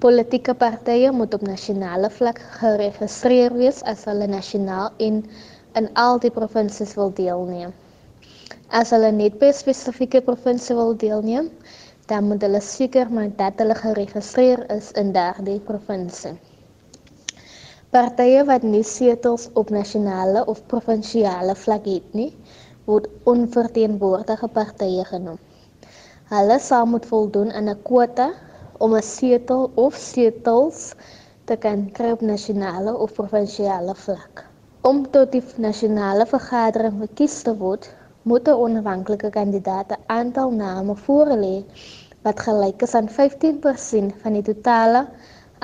Politieke 0.00 0.54
partye 0.64 1.12
moet 1.12 1.34
op 1.36 1.44
nasionale 1.46 2.10
vlak 2.10 2.40
geregistreer 2.60 3.54
wees 3.60 3.82
as 3.92 4.06
hulle 4.08 4.26
nasionaal 4.32 4.90
en 5.08 5.20
in 5.80 5.88
al 6.00 6.18
die 6.24 6.32
provinsies 6.32 6.96
wil 6.98 7.12
deelneem. 7.20 7.76
As 8.80 8.90
hulle 8.96 9.12
net 9.12 9.38
by 9.38 9.52
'n 9.52 9.60
spesifieke 9.60 10.20
provinsie 10.24 10.76
wil 10.80 10.96
deelneem, 10.96 11.52
dan 12.08 12.28
moet 12.28 12.42
hulle 12.42 12.60
seker 12.60 13.10
maak 13.10 13.38
dat 13.38 13.62
hulle 13.62 13.76
geregistreer 13.84 14.64
is 14.72 14.90
in 14.92 15.12
daardie 15.12 15.60
provinsie. 15.60 16.34
Partye 17.94 18.40
wat 18.46 18.64
nie 18.66 18.82
setels 18.82 19.42
op 19.60 19.68
nasionale 19.70 20.40
of 20.52 20.60
provinsiale 20.70 21.52
vlak 21.54 21.84
het 21.86 22.14
nie, 22.18 22.32
word 22.90 23.04
onverteenwoordige 23.30 24.48
partye 24.56 25.04
genoem. 25.10 25.36
Hulle 26.32 26.56
sal 26.64 26.88
moet 26.90 27.06
voldoen 27.10 27.52
aan 27.52 27.70
'n 27.70 27.82
kwota 27.88 28.26
om 28.86 28.96
'n 28.98 29.06
setel 29.08 29.70
of 29.84 30.00
setels 30.06 30.80
te 31.44 31.56
kan 31.66 31.84
kry 31.98 32.10
op 32.16 32.24
nasionale 32.32 32.96
of 33.04 33.14
provinsiale 33.20 33.94
vlak. 33.94 34.42
Om 34.90 35.06
tot 35.10 35.30
die 35.32 35.44
nasionale 35.56 36.26
vergadering 36.26 36.98
verkies 37.04 37.36
te 37.42 37.54
word, 37.62 37.86
moet 38.22 38.48
'n 38.48 38.58
onafhanklike 38.66 39.30
kandidaat 39.38 39.94
'n 39.94 40.02
aantal 40.06 40.50
name 40.50 40.96
voorlê 41.06 41.56
wat 42.24 42.40
gelyk 42.40 42.82
is 42.82 42.94
aan 42.94 43.08
15% 43.08 44.14
van 44.22 44.32
die 44.32 44.46
totale 44.50 45.06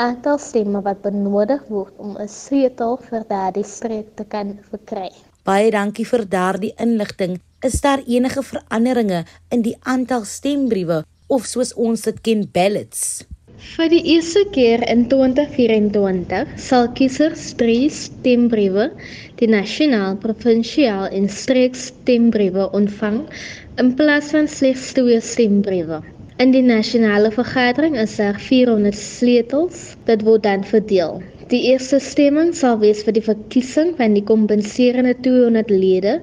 aantal 0.00 0.38
stemme 0.40 0.80
wat 0.86 1.02
benodig 1.04 1.64
word 1.68 1.92
om 2.04 2.16
'n 2.16 2.28
setel 2.28 2.96
vir 3.08 3.24
daardie 3.28 3.66
streek 3.76 4.08
te 4.16 4.24
kan 4.24 4.58
verkry. 4.70 5.10
Baie 5.44 5.70
dankie 5.70 6.06
vir 6.12 6.24
daardie 6.36 6.74
inligting. 6.84 7.40
Is 7.68 7.80
daar 7.80 8.00
enige 8.06 8.42
veranderinge 8.42 9.24
in 9.50 9.62
die 9.62 9.76
aantal 9.82 10.24
stembriewe 10.24 11.04
of 11.28 11.44
soos 11.44 11.74
ons 11.74 12.02
dit 12.08 12.20
ken 12.20 12.48
ballots? 12.52 13.24
Vir 13.60 13.90
die 13.92 14.00
eerste 14.14 14.40
keer 14.54 14.80
in 14.88 15.02
2024 15.08 16.54
sal 16.56 16.86
kiesers 16.96 17.42
drie 17.60 17.90
stembriewe, 17.92 18.86
die 19.36 19.48
nasionaal, 19.52 20.16
provinsiaal 20.22 21.12
en 21.12 21.28
streeks 21.28 21.90
stembriewe 21.90 22.70
ontvang 22.80 23.20
in 23.76 23.92
plaas 24.00 24.32
van 24.32 24.48
slegs 24.48 24.92
twee 24.96 25.20
stembriewe. 25.20 26.00
In 26.40 26.54
die 26.54 26.62
nasionale 26.64 27.28
vergadering 27.34 27.98
is 28.00 28.14
daar 28.16 28.38
400 28.40 28.96
sleutels. 28.96 29.80
Dit 30.08 30.22
word 30.24 30.46
dan 30.46 30.62
verdeel. 30.64 31.18
Die 31.50 31.58
eerste 31.68 31.98
stemming 32.00 32.54
sal 32.56 32.78
wees 32.80 33.02
vir 33.04 33.12
die 33.18 33.24
verkiesing 33.26 33.90
van 33.98 34.14
die 34.16 34.22
kompenserende 34.24 35.12
200 35.26 35.68
lede 35.74 36.14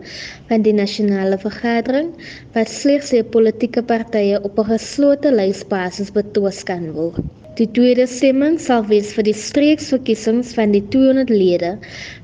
van 0.50 0.66
die 0.66 0.74
nasionale 0.74 1.38
vergadering 1.44 2.10
wat 2.56 2.74
slegs 2.74 3.14
deur 3.14 3.30
politieke 3.36 3.84
partye 3.92 4.40
op 4.42 4.58
'n 4.64 4.72
geslote 4.72 5.36
lysbasis 5.36 6.10
betwis 6.18 6.64
kan 6.72 6.90
word. 6.98 7.22
Die 7.62 7.70
tweede 7.78 8.08
stemming 8.10 8.58
sal 8.62 8.90
wees 8.90 9.14
vir 9.14 9.30
die 9.30 9.38
streeksverkiesings 9.38 10.56
van 10.58 10.74
die 10.74 10.82
200 10.98 11.30
lede 11.30 11.78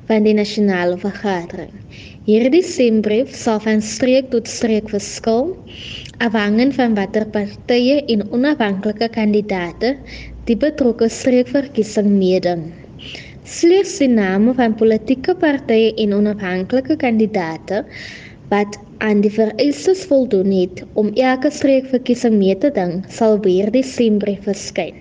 van 0.09 0.25
die 0.25 0.33
nasionale 0.33 0.97
vergadering. 0.97 1.77
Hierdie 2.25 2.63
stembrief 2.63 3.33
sal 3.35 3.57
van 3.59 3.81
streek 3.85 4.29
tot 4.33 4.47
streek 4.47 4.89
verskil 4.89 5.49
afhangend 6.21 6.75
van 6.77 6.93
watter 6.95 7.25
partye 7.33 8.01
en 8.13 8.21
onafhanklike 8.31 9.07
kandidaate 9.15 9.95
die 10.47 10.57
betrokke 10.59 11.09
streekverkiesing 11.09 12.09
meeding. 12.19 12.67
Slegs 13.43 13.97
die 13.99 14.09
name 14.11 14.53
van 14.59 14.75
politieke 14.79 15.35
partye 15.35 15.93
en 16.03 16.13
onafhanklike 16.19 16.95
kandidaate 17.01 17.83
wat 18.51 18.77
aan 19.03 19.23
die 19.23 19.31
vereistes 19.33 20.03
voldoen 20.07 20.51
het 20.53 20.83
om 20.99 21.09
elke 21.19 21.51
streekverkiesing 21.51 22.37
mee 22.37 22.57
te 22.57 22.69
ding, 22.71 23.01
sal 23.09 23.39
weer 23.43 23.71
die 23.73 23.83
stembrief 23.83 24.45
verskyn. 24.47 24.99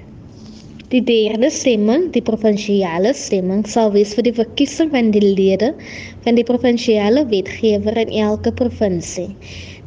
Die 0.93 1.01
derde 1.09 1.49
stemming, 1.49 2.11
die 2.13 2.21
provinsiale 2.25 3.15
stemming, 3.17 3.63
sal 3.65 3.93
wees 3.95 4.13
vir 4.17 4.27
die 4.27 4.35
verkiesing 4.37 4.91
van 4.93 5.13
die 5.15 5.23
lede 5.25 5.71
van 6.27 6.37
die 6.37 6.45
provinsiale 6.45 7.25
wetgewer 7.31 7.97
in 8.03 8.13
elke 8.27 8.53
provinsie. 8.53 9.31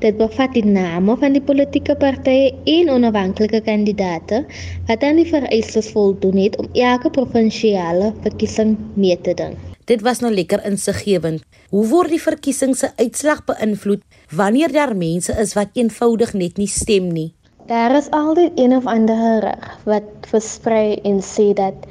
Dit 0.03 0.17
bevat 0.19 0.51
die 0.51 0.65
name 0.67 1.13
van 1.21 1.31
die 1.37 1.41
politieke 1.41 1.93
partye 1.95 2.49
en 2.67 2.89
onafhanklike 2.91 3.61
kandidaate 3.63 4.41
wat 4.89 5.03
aan 5.07 5.21
die 5.21 5.27
vereistes 5.29 5.87
voldoen 5.93 6.35
het 6.41 6.57
om 6.59 6.67
elke 6.75 7.07
provinsiale 7.15 8.09
verkiesing 8.25 8.73
mee 8.99 9.15
te 9.23 9.31
ding. 9.39 9.53
Dit 9.87 10.01
was 10.03 10.19
nou 10.19 10.33
lekker 10.33 10.65
insiggewend. 10.67 11.45
Hoe 11.71 11.85
word 11.87 12.11
die 12.11 12.19
verkiesing 12.19 12.73
se 12.75 12.89
uitslag 12.99 13.45
beïnvloed 13.47 14.03
wanneer 14.35 14.73
daar 14.75 14.91
mense 14.99 15.31
is 15.39 15.53
wat 15.55 15.71
eenvoudig 15.79 16.33
net 16.35 16.59
nie 16.59 16.67
stem 16.67 17.07
nie? 17.15 17.29
Daar 17.69 17.95
is 17.95 18.09
altyd 18.11 18.59
een 18.59 18.75
of 18.75 18.89
ander 18.91 19.15
gerig 19.15 19.69
wat 19.87 20.27
versprei 20.27 20.99
en 21.07 21.21
sê 21.23 21.53
dat 21.55 21.87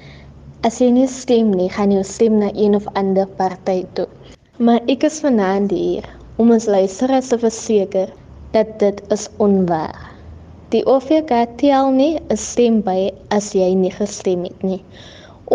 as 0.60 0.76
jy 0.82 0.90
nie 0.92 1.08
stem 1.08 1.54
nie, 1.56 1.70
gaan 1.72 1.92
jy 1.94 2.04
stem 2.04 2.36
na 2.42 2.52
een 2.52 2.76
of 2.76 2.84
ander 3.00 3.24
party 3.40 3.80
toe. 3.96 4.06
Maar 4.60 4.84
ek 4.92 5.08
is 5.08 5.22
vanaand 5.24 5.72
hier 5.72 6.04
om 6.36 6.50
ons 6.50 6.64
luisteraars 6.66 7.28
te 7.30 7.38
verseker 7.38 8.12
dat 8.54 8.70
dit 8.78 9.02
is 9.14 9.28
onwaar. 9.42 9.98
Die 10.74 10.82
OVK 10.90 11.30
tel 11.60 11.90
nie 11.94 12.14
'n 12.18 12.36
stem 12.36 12.80
by 12.82 13.12
as 13.36 13.52
jy 13.54 13.68
nie 13.74 13.92
gestem 13.94 14.42
het 14.48 14.62
nie. 14.62 14.80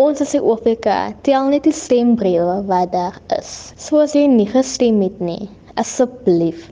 Ons 0.04 0.22
as 0.22 0.32
die 0.32 0.42
OVK 0.52 0.88
tel 1.28 1.50
net 1.52 1.64
die 1.68 1.76
stembriewe 1.76 2.62
wat 2.70 2.92
daar 2.92 3.18
is. 3.40 3.74
So 3.76 4.00
as 4.00 4.16
jy 4.16 4.28
nie 4.28 4.48
gestem 4.48 5.02
het 5.02 5.20
nie, 5.20 5.50
asseblief 5.76 6.70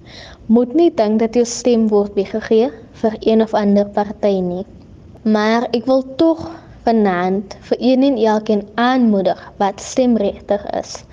moet 0.47 0.73
nie 0.73 0.89
dink 1.01 1.19
dat 1.19 1.35
jou 1.35 1.45
stem 1.45 1.89
word 1.91 2.15
weggegee 2.15 2.71
vir 3.01 3.17
een 3.19 3.41
of 3.41 3.53
ander 3.53 3.89
party 3.99 4.39
nie. 4.39 4.65
Maar 5.23 5.67
ek 5.73 5.85
wil 5.85 6.05
tog 6.15 6.47
vanaand 6.87 7.57
vir 7.67 7.77
een 7.91 8.03
en 8.03 8.17
elkeen 8.17 8.63
aanmoedig 8.75 9.43
wat 9.59 9.83
stemregtig 9.83 10.63
is 10.79 11.03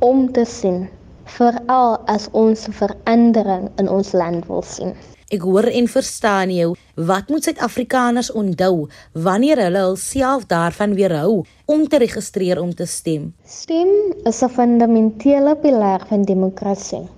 om 0.00 0.32
te 0.32 0.44
sien 0.44 0.88
veral 1.34 1.98
as 2.10 2.28
ons 2.32 2.68
verandering 2.78 3.70
in 3.82 3.90
ons 3.90 4.12
land 4.14 4.46
wil 4.50 4.62
sien. 4.62 4.94
Ek 5.34 5.42
hoor 5.42 5.66
en 5.66 5.88
verstaan 5.88 6.50
jou. 6.52 6.74
Wat 7.10 7.30
moet 7.32 7.46
Suid-Afrikaners 7.48 8.28
onthou 8.38 8.86
wanneer 9.26 9.62
hulle 9.64 9.82
hulself 9.86 10.44
daarvan 10.50 10.94
weerhou 10.98 11.42
om 11.64 11.86
te 11.88 11.98
registreer 12.02 12.60
om 12.62 12.74
te 12.76 12.86
stem? 12.86 13.32
Stem 13.44 13.90
is 14.30 14.42
'n 14.42 14.52
fundamentele 14.58 15.56
pilaar 15.56 16.06
van 16.08 16.22
demokrasie. 16.22 17.08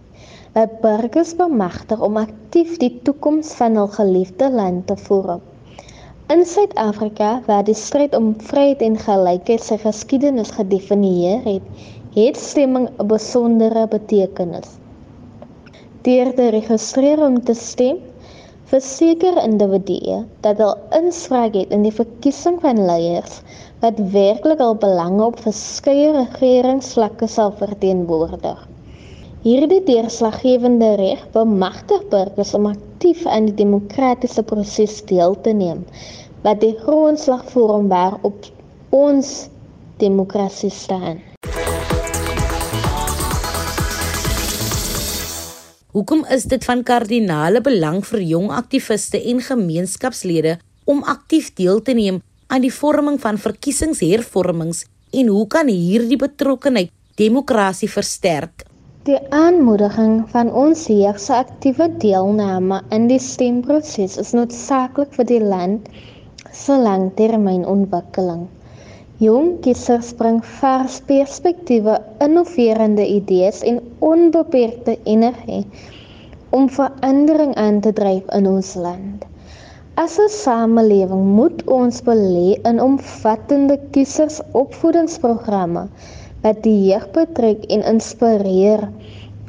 Dit 0.55 0.81
burgers 0.81 1.35
bemagtig 1.37 2.01
om 2.01 2.17
aktief 2.17 2.79
die 2.79 3.01
toekoms 3.03 3.53
van 3.59 3.77
hul 3.77 3.91
geliefde 3.99 4.51
land 4.51 4.87
te 4.87 4.97
vorm. 4.97 5.43
In 6.29 6.45
Suid-Afrika, 6.45 7.43
waar 7.47 7.65
die 7.65 7.75
stryd 7.75 8.15
om 8.15 8.33
vryheid 8.39 8.81
en 8.83 8.97
gelykheid 8.99 9.63
sy 9.63 9.77
geskiedenis 9.79 10.51
gedefinieer 10.57 11.45
het, 11.45 11.85
het 12.17 12.37
stemming 12.41 12.89
'n 12.89 13.07
besondere 13.07 13.87
betekenis. 13.93 14.69
Deur 16.03 16.35
te 16.35 16.47
registreer 16.55 17.21
om 17.27 17.43
te 17.45 17.55
stem, 17.55 17.99
verseker 18.71 19.37
individue 19.43 20.23
dat 20.47 20.63
hulle 20.63 21.03
inspraak 21.03 21.55
het 21.55 21.75
in 21.77 21.85
die 21.85 21.93
verkiesing 21.99 22.57
van 22.63 22.81
leiers 22.89 23.43
wat 23.85 24.01
werklik 24.15 24.65
hul 24.65 24.75
belange 24.87 25.27
op 25.27 25.39
verskeie 25.45 26.09
regeringsvlakke 26.17 27.29
sal 27.37 27.53
verteenwoordig. 27.61 28.65
Hierdie 29.45 29.83
deurslaggewende 29.85 30.95
reg 31.03 31.29
bemagtig 31.37 32.09
burgers 32.17 32.55
om 32.57 32.73
aktief 32.73 33.27
aan 33.27 33.53
die 33.53 33.59
demokratiese 33.61 34.43
proses 34.43 35.03
deel 35.13 35.37
te 35.45 35.53
neem 35.53 35.85
wat 36.49 36.65
die 36.65 36.75
grondslag 36.81 37.45
vorm 37.53 37.89
waarop 37.93 38.51
ons 38.91 39.49
demokrasie 40.01 40.71
staan. 40.71 41.26
Hoekom 45.97 46.27
is 46.29 46.43
dit 46.45 46.65
van 46.69 46.83
kardinale 46.85 47.63
belang 47.65 48.03
vir 48.05 48.21
jong 48.29 48.51
aktiviste 48.53 49.17
en 49.31 49.39
gemeenskapslede 49.41 50.59
om 50.93 50.99
aktief 51.09 51.47
deel 51.57 51.79
te 51.87 51.95
neem 51.97 52.19
aan 52.53 52.67
die 52.67 52.73
vorming 52.79 53.17
van 53.23 53.39
verkiesingshervormings 53.41 54.83
en 55.17 55.31
hoe 55.33 55.47
kan 55.55 55.71
hierdie 55.73 56.19
betrokkenheid 56.21 56.93
demokrasie 57.17 57.89
versterk? 57.89 58.67
Die 59.09 59.17
aanmoediging 59.39 60.19
van 60.35 60.53
ons 60.53 60.85
jeug 60.93 61.17
se 61.17 61.33
aktiewe 61.39 61.89
deelname 62.05 62.83
in 62.93 63.09
die 63.09 63.23
stemproses 63.31 64.19
is 64.21 64.35
noodsaaklik 64.37 65.17
vir 65.17 65.31
die 65.33 65.41
land 65.41 65.89
se 66.53 66.77
langtermynontwikkeling. 66.77 68.45
Jong 69.17 69.63
kiesers 69.65 70.11
bring 70.13 70.43
vars 70.59 70.99
perspektiewe, 71.09 71.95
innoverende 72.21 73.01
idees 73.01 73.63
en 73.65 73.79
onbeperkte 74.05 74.99
energie 75.09 75.65
om 76.53 76.69
verandering 76.69 77.55
aan 77.57 77.81
te 77.81 77.95
dryf 77.97 78.29
in 78.37 78.45
ons 78.51 78.75
land. 78.77 79.25
As 79.97 80.19
'n 80.21 80.29
samelewing 80.29 81.25
moet 81.39 81.65
ons 81.65 82.03
belê 82.05 82.61
in 82.69 82.77
omvattende 82.81 83.81
kiesersopvoedingsprogramme 83.97 85.89
wat 86.45 86.63
die 86.69 86.93
jeug 86.93 87.11
betrek 87.17 87.65
en 87.73 87.89
inspireer 87.95 88.93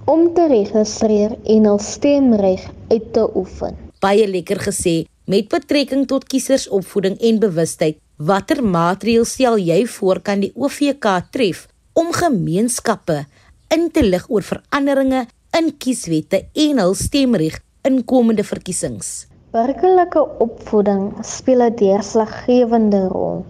om 0.05 0.33
te 0.33 0.47
registreer 0.47 1.35
en 1.43 1.65
hul 1.65 1.79
stemreg 1.79 2.63
uit 2.87 3.13
te 3.13 3.27
oefen. 3.35 3.75
Baie 3.99 4.27
lekker 4.27 4.59
gesê 4.71 5.03
met 5.25 5.51
betrekking 5.51 6.07
tot 6.07 6.23
kiesersopvoeding 6.23 7.19
en 7.19 7.39
bewustheid 7.39 7.97
Watter 8.17 8.63
maatreëls 8.65 9.35
stel 9.35 9.59
jy 9.61 9.83
voor 9.93 10.17
kan 10.25 10.39
die 10.41 10.49
OVK 10.57 11.05
tref 11.29 11.67
om 11.93 12.07
gemeenskappe 12.15 13.17
in 13.75 13.83
te 13.93 14.01
lig 14.01 14.23
oor 14.33 14.41
veranderinge 14.41 15.19
in 15.59 15.67
kieswette 15.77 16.39
en 16.63 16.81
hul 16.81 16.95
stemreg 16.97 17.59
in 17.85 17.99
komende 18.09 18.41
verkiesings? 18.47 19.27
Burgerlike 19.53 20.23
opvoeding 20.45 21.03
speel 21.21 21.61
'n 21.67 21.77
deurslaggewende 21.83 23.03
rol. 23.13 23.45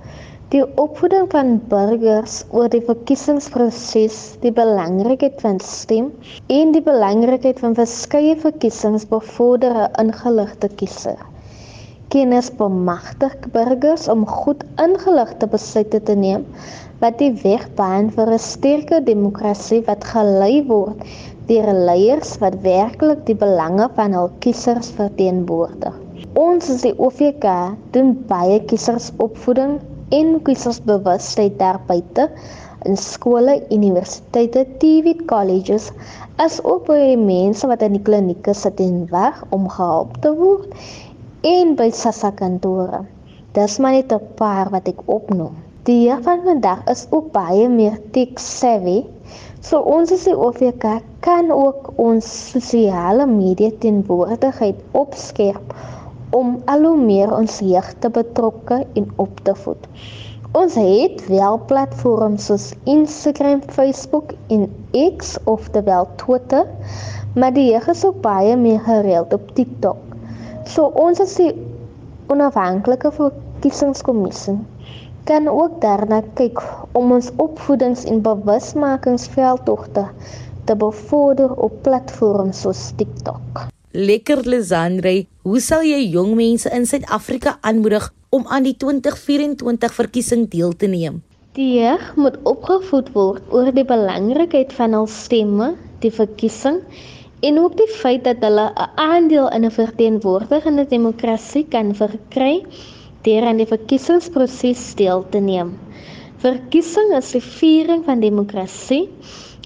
Die 0.51 0.65
opvoeding 0.83 1.31
van 1.31 1.55
burgers 1.71 2.43
oor 2.51 2.67
die 2.67 2.83
verkiesingsproses, 2.91 4.35
die 4.43 4.51
belangrikheid 4.51 5.39
van 5.47 5.63
stem 5.63 6.11
en 6.59 6.75
die 6.75 6.83
belangrikheid 6.83 7.63
van 7.63 7.79
verskeie 7.79 8.35
verkiesings 8.35 9.07
bevorder 9.07 9.71
'n 9.87 10.07
ingeligte 10.07 10.67
kiezer 10.75 11.23
kennis 12.13 12.49
bemagtig 12.59 13.33
burgers 13.53 14.07
om 14.11 14.25
goed 14.27 14.63
ingeligte 14.83 15.47
besluite 15.51 15.99
te 16.09 16.15
neem 16.15 16.45
wat 17.01 17.17
die 17.21 17.33
weg 17.43 17.65
baan 17.79 18.07
vir 18.15 18.31
'n 18.35 18.43
sterker 18.45 19.03
demokrasie 19.09 19.81
wat 19.89 20.07
gelei 20.13 20.63
word 20.69 21.03
deur 21.49 21.69
leiers 21.89 22.37
wat 22.43 22.55
werklik 22.63 23.25
die 23.27 23.37
belange 23.43 23.89
van 23.99 24.15
hul 24.17 24.31
kiesers 24.43 24.89
verteenwoordig. 24.97 25.93
Ons 26.35 26.69
as 26.73 26.81
die 26.87 26.95
OVK 26.97 27.45
doen 27.95 28.15
baie 28.31 28.59
kiesersopvoeding 28.71 29.77
en 30.19 30.33
kiesersbewustheid 30.47 31.59
daar 31.59 31.79
buite 31.87 32.29
in 32.85 32.97
skole, 32.97 33.61
universiteite, 33.73 34.65
TVET 34.79 35.25
colleges 35.27 35.91
as 36.43 36.59
ook 36.63 36.85
by 36.87 37.15
mense 37.19 37.67
wat 37.67 37.81
in 37.81 37.97
die 37.97 38.03
klinieke 38.09 38.53
sit 38.53 38.79
en 38.83 39.05
wag 39.11 39.41
om 39.55 39.65
gehelp 39.69 40.15
te 40.21 40.31
word 40.37 40.69
en 41.41 41.75
by 41.77 41.91
SASSA 41.93 42.31
kantore. 42.33 43.03
Dis 43.53 43.77
maar 43.77 43.91
net 43.91 44.11
'n 44.13 44.21
paar 44.35 44.69
wat 44.69 44.87
ek 44.87 45.01
opnoem. 45.05 45.55
Die 45.83 46.01
jeug 46.07 46.21
van 46.23 46.41
vandag 46.43 46.81
is 46.93 47.07
ook 47.09 47.31
baie 47.31 47.69
meer 47.69 47.99
tech 48.11 48.39
savvy. 48.39 49.03
So 49.61 49.79
ons 49.79 50.11
as 50.11 50.23
die 50.23 50.35
OVK 50.35 51.01
kan 51.19 51.51
ook 51.51 51.93
ons 51.95 52.25
sosiale 52.51 53.25
media 53.25 53.69
teenwoordigheid 53.79 54.75
opskerp 54.91 55.75
om 56.29 56.61
al 56.65 56.83
hoe 56.83 56.97
meer 56.97 57.31
ons 57.37 57.59
jeug 57.59 57.93
te 57.99 58.09
betrokke 58.09 58.85
en 58.93 59.07
op 59.15 59.39
te 59.43 59.55
voed. 59.55 59.87
Ons 60.51 60.75
het 60.75 61.27
wel 61.27 61.61
platforms 61.67 62.45
soos 62.45 62.73
Instagram, 62.83 63.61
Facebook 63.67 64.33
en 64.47 64.67
X 65.17 65.37
of 65.43 65.69
terwyl 65.69 66.07
Twitter, 66.15 66.65
maar 67.35 67.53
die 67.53 67.71
jeug 67.71 67.87
is 67.87 68.05
ook 68.05 68.21
baie 68.21 68.55
meer 68.57 68.79
gereeld 68.79 69.33
op 69.33 69.55
TikTok. 69.55 70.06
So 70.67 70.91
ons 70.99 71.21
as 71.23 71.37
die 71.39 71.53
onafhanklike 72.27 73.11
verkiesingskommissie 73.15 74.57
kan 75.27 75.47
ook 75.51 75.79
daarna 75.83 76.21
kyk 76.39 76.59
om 76.95 77.11
ons 77.15 77.29
opvoedings- 77.43 78.05
en 78.07 78.21
bewusmakingsveldtogte 78.23 80.05
te 80.67 80.75
bevorder 80.75 81.53
op 81.55 81.81
platforms 81.83 82.61
soos 82.61 82.91
TikTok. 82.99 83.67
Lekker 83.91 84.43
Lisandre, 84.43 85.25
hoe 85.47 85.59
sal 85.63 85.83
jy 85.87 86.03
jong 86.11 86.35
mense 86.35 86.71
in 86.75 86.85
Suid-Afrika 86.85 87.57
aanmoedig 87.61 88.09
om 88.29 88.47
aan 88.47 88.67
die 88.67 88.75
2024 88.75 89.93
verkiesing 89.95 90.47
deel 90.51 90.75
te 90.75 90.87
neem. 90.91 91.21
Die 91.55 91.79
jeug 91.79 92.11
moet 92.15 92.35
opgevoed 92.43 93.11
word 93.15 93.43
oor 93.55 93.71
die 93.73 93.87
belangrikheid 93.87 94.75
van 94.75 94.93
hul 94.93 95.07
stemme, 95.09 95.73
die 96.03 96.11
verkiesing 96.13 96.83
en 97.39 97.59
ook 97.59 97.75
die 97.77 97.89
feit 97.93 98.23
dat 98.23 98.41
hulle 98.41 98.71
'n 98.73 98.89
aandeel 98.95 99.49
in 99.55 99.65
'n 99.65 99.71
verteenwoordigende 99.71 100.85
demokrasie 100.87 101.65
kan 101.69 101.95
verkry 101.95 102.65
deur 103.27 103.45
aan 103.45 103.57
die 103.61 103.71
verkiesingsproses 103.73 104.95
deel 104.95 105.25
te 105.29 105.37
neem. 105.37 105.77
Verkiesing 106.37 107.13
is 107.17 107.31
die 107.31 107.41
viering 107.41 108.05
van 108.05 108.19
demokrasie 108.19 109.09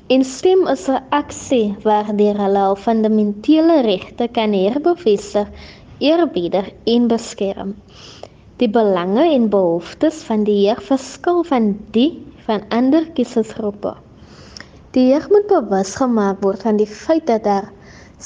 en 0.07 0.23
stem 0.23 0.67
is 0.67 0.87
'n 0.89 1.03
aksie 1.09 1.75
waardeur 1.83 2.37
hulle 2.43 2.65
hul 2.67 2.75
fundamentele 2.75 3.81
regte 3.81 4.27
kan 4.27 4.53
herbevestig, 4.53 5.47
eerbiedig 5.99 6.69
en 6.83 7.07
beskerm. 7.07 7.75
Die 8.57 8.69
belange 8.69 9.31
en 9.33 9.49
behoeftes 9.49 10.23
van 10.23 10.43
die 10.43 10.61
jeug 10.67 10.83
verskil 10.83 11.43
van 11.43 11.77
die 11.91 12.11
van 12.45 12.61
ander 12.69 13.11
kiesersgroepe. 13.11 13.95
Die 14.95 15.05
jeug 15.07 15.29
moet 15.31 15.45
bewus 15.47 15.93
gemaak 15.95 16.41
word 16.43 16.63
van 16.67 16.75
die 16.79 16.89
feit 16.93 17.29
dat 17.29 17.45
daar 17.47 17.67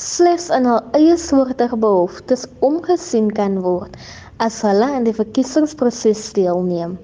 slegs 0.03 0.47
in 0.55 0.65
hul 0.65 0.79
eie 0.97 1.17
soortige 1.21 1.77
behoeftes 1.83 2.47
omgesien 2.69 3.27
kan 3.39 3.59
word 3.65 3.99
as 4.45 4.57
hulle 4.65 4.87
aan 4.95 5.05
die 5.05 5.13
verkiesingsproses 5.13 6.23
deelneem. 6.37 6.95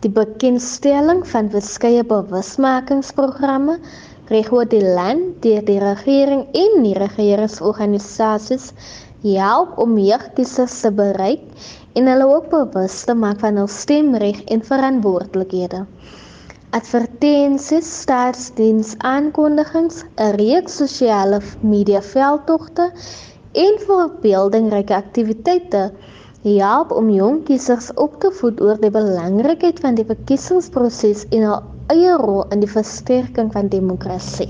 Die 0.00 0.12
bekendstelling 0.20 1.20
van 1.28 1.50
verskeie 1.52 2.06
bewusmakingsprogramme 2.14 3.76
reg 4.32 4.48
oor 4.56 4.70
die 4.72 4.80
land 4.80 5.42
deur 5.44 5.60
die 5.68 5.78
regering 5.84 6.46
en 6.62 6.80
nie 6.80 6.96
regeringsorganisasies 6.96 8.70
help 9.26 9.76
om 9.84 9.98
jeugkiesers 10.00 10.80
te 10.86 10.94
bereik 11.02 11.44
en 12.00 12.08
hulle 12.08 12.32
ook 12.32 12.48
bewus 12.56 13.02
te 13.04 13.18
maak 13.26 13.44
van 13.44 13.60
hul 13.60 13.68
stemreg 13.68 14.40
en 14.48 14.64
verantwoordelikhede. 14.72 15.84
Advertensies, 16.70 17.88
staatsdiens 18.02 18.92
aankondigings, 19.02 20.04
'n 20.22 20.36
reeks 20.38 20.76
sosiale 20.78 21.40
media 21.60 22.02
veldtogte 22.02 22.92
en 23.52 23.78
voorbeeldingryke 23.86 24.94
aktiwiteite 24.94 25.90
help 26.44 26.92
om 26.92 27.10
jong 27.10 27.42
kiesers 27.48 27.90
op 27.94 28.20
te 28.20 28.30
voed 28.38 28.60
oor 28.60 28.78
die 28.78 28.92
belangrikheid 28.94 29.80
van 29.80 29.98
die 29.98 30.06
verkiesingsproses 30.06 31.26
en 31.30 31.42
hul 31.48 31.58
eie 31.96 32.14
rol 32.22 32.46
in 32.54 32.62
die 32.62 32.70
versterking 32.70 33.50
van 33.52 33.68
demokrasie. 33.68 34.48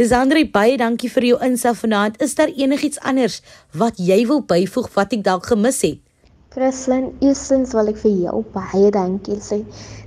Lisandre, 0.00 0.46
baie 0.48 0.80
dankie 0.80 1.12
vir 1.12 1.28
jou 1.28 1.42
insig 1.44 1.76
vanaand. 1.76 2.16
Is 2.24 2.34
daar 2.34 2.48
enigiets 2.48 2.98
anders 3.04 3.42
wat 3.76 4.00
jy 4.00 4.24
wil 4.26 4.40
byvoeg 4.48 4.88
wat 4.96 5.12
ek 5.12 5.28
dalk 5.28 5.52
gemis 5.52 5.84
het? 5.84 6.03
Christlyn, 6.54 7.06
eerstens 7.18 7.72
wil 7.74 7.88
ek 7.90 7.96
vir 7.98 8.12
jou 8.28 8.40
baie 8.54 8.90
dankie 8.94 9.40
sê. 9.42 9.56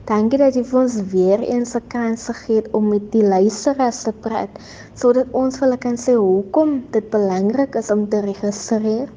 Dankie 0.08 0.38
dat 0.40 0.56
jy 0.56 0.62
vir 0.70 0.78
ons 0.80 0.94
weer 1.12 1.42
eens 1.44 1.76
'n 1.76 1.90
kans 1.92 2.24
gegee 2.30 2.62
het 2.62 2.70
om 2.80 2.88
met 2.92 3.10
die 3.16 3.24
luisteraars 3.34 4.00
te 4.06 4.14
praat 4.28 4.62
sodat 5.02 5.36
ons 5.42 5.58
vir 5.58 5.66
hulle 5.66 5.80
kan 5.88 6.00
sê 6.06 6.16
hoekom 6.16 6.72
dit 6.96 7.10
belangrik 7.18 7.76
is 7.82 7.92
om 7.98 8.08
te 8.14 8.24
registreer 8.28 9.12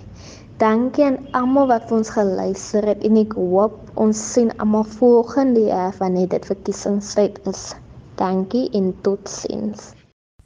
Dankie 0.61 1.07
aan 1.07 1.15
almal 1.33 1.71
wat 1.71 1.89
ons 1.89 2.11
geluister 2.13 2.85
het 2.85 2.99
en 3.07 3.15
ek 3.17 3.31
hoop 3.33 3.79
ons 3.97 4.19
sien 4.33 4.51
almal 4.61 4.83
volgende 4.85 5.63
jaar 5.65 5.95
wanneer 5.97 6.27
dit 6.29 6.43
verkiesingstyd 6.45 7.39
is. 7.49 7.63
Dankie 8.19 8.67
en 8.77 8.91
totsiens. 9.01 9.95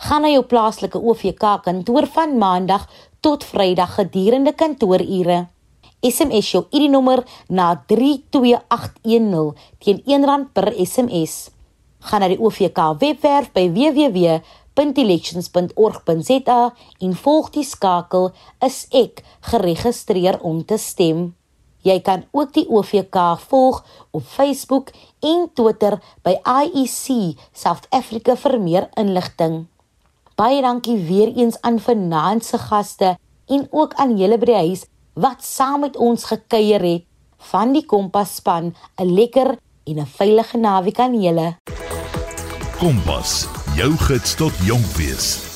Gaan 0.00 0.24
na 0.24 0.30
jou 0.32 0.44
plaaslike 0.48 0.96
OVK 0.98 1.42
kantoor 1.64 2.06
van 2.14 2.38
Maandag 2.38 2.88
tot 3.20 3.44
Vrydag 3.44 3.94
gedurende 3.98 4.52
kantoorure. 4.56 5.46
SMS 6.00 6.50
jou 6.54 6.64
ID-nommer 6.72 7.20
na 7.52 7.84
32810 7.86 9.54
teen 9.84 10.00
R1 10.06 10.48
per 10.54 10.72
SMS. 10.72 11.50
Gaan 12.08 12.20
na 12.24 12.28
die 12.32 12.40
OVK 12.40 12.78
webwerf 13.02 13.48
by 13.52 13.68
www.elections.org.za 13.74 16.60
en 17.04 17.12
volg 17.24 17.46
die 17.52 17.68
skakel 17.68 18.32
is 18.64 18.86
ek 18.96 19.20
geregistreer 19.52 20.40
om 20.40 20.64
te 20.64 20.80
stem. 20.80 21.39
Jy 21.82 22.00
kan 22.04 22.24
ook 22.36 22.52
die 22.52 22.66
OVK 22.68 23.16
volg 23.48 23.80
op 24.10 24.24
Facebook 24.24 24.90
en 25.24 25.48
Twitter 25.54 25.98
by 26.22 26.36
IEC 26.44 27.36
South 27.52 27.88
Africa 27.88 28.36
vir 28.36 28.58
meer 28.60 28.88
inligting. 29.00 29.66
Baie 30.36 30.60
dankie 30.64 30.98
weer 31.08 31.32
eens 31.36 31.60
aan 31.60 31.80
vanaand 31.80 32.44
se 32.44 32.58
gaste 32.58 33.16
en 33.48 33.66
ook 33.70 33.94
aan 33.94 34.16
julle 34.16 34.38
by 34.38 34.52
die 34.52 34.60
huis 34.60 34.86
wat 35.20 35.44
saam 35.44 35.84
met 35.84 35.96
ons 35.96 36.24
gekuier 36.24 36.84
het. 36.84 37.04
Van 37.50 37.72
die 37.72 37.86
Kompas 37.88 38.36
span, 38.36 38.74
'n 39.00 39.14
lekker 39.14 39.56
en 39.84 39.98
'n 39.98 40.06
veilige 40.06 40.58
naweek 40.58 40.98
aan 40.98 41.22
julle. 41.22 41.56
Kompas, 42.78 43.48
jou 43.76 43.96
gids 43.96 44.34
tot 44.34 44.52
jonk 44.64 44.86
wees. 44.96 45.49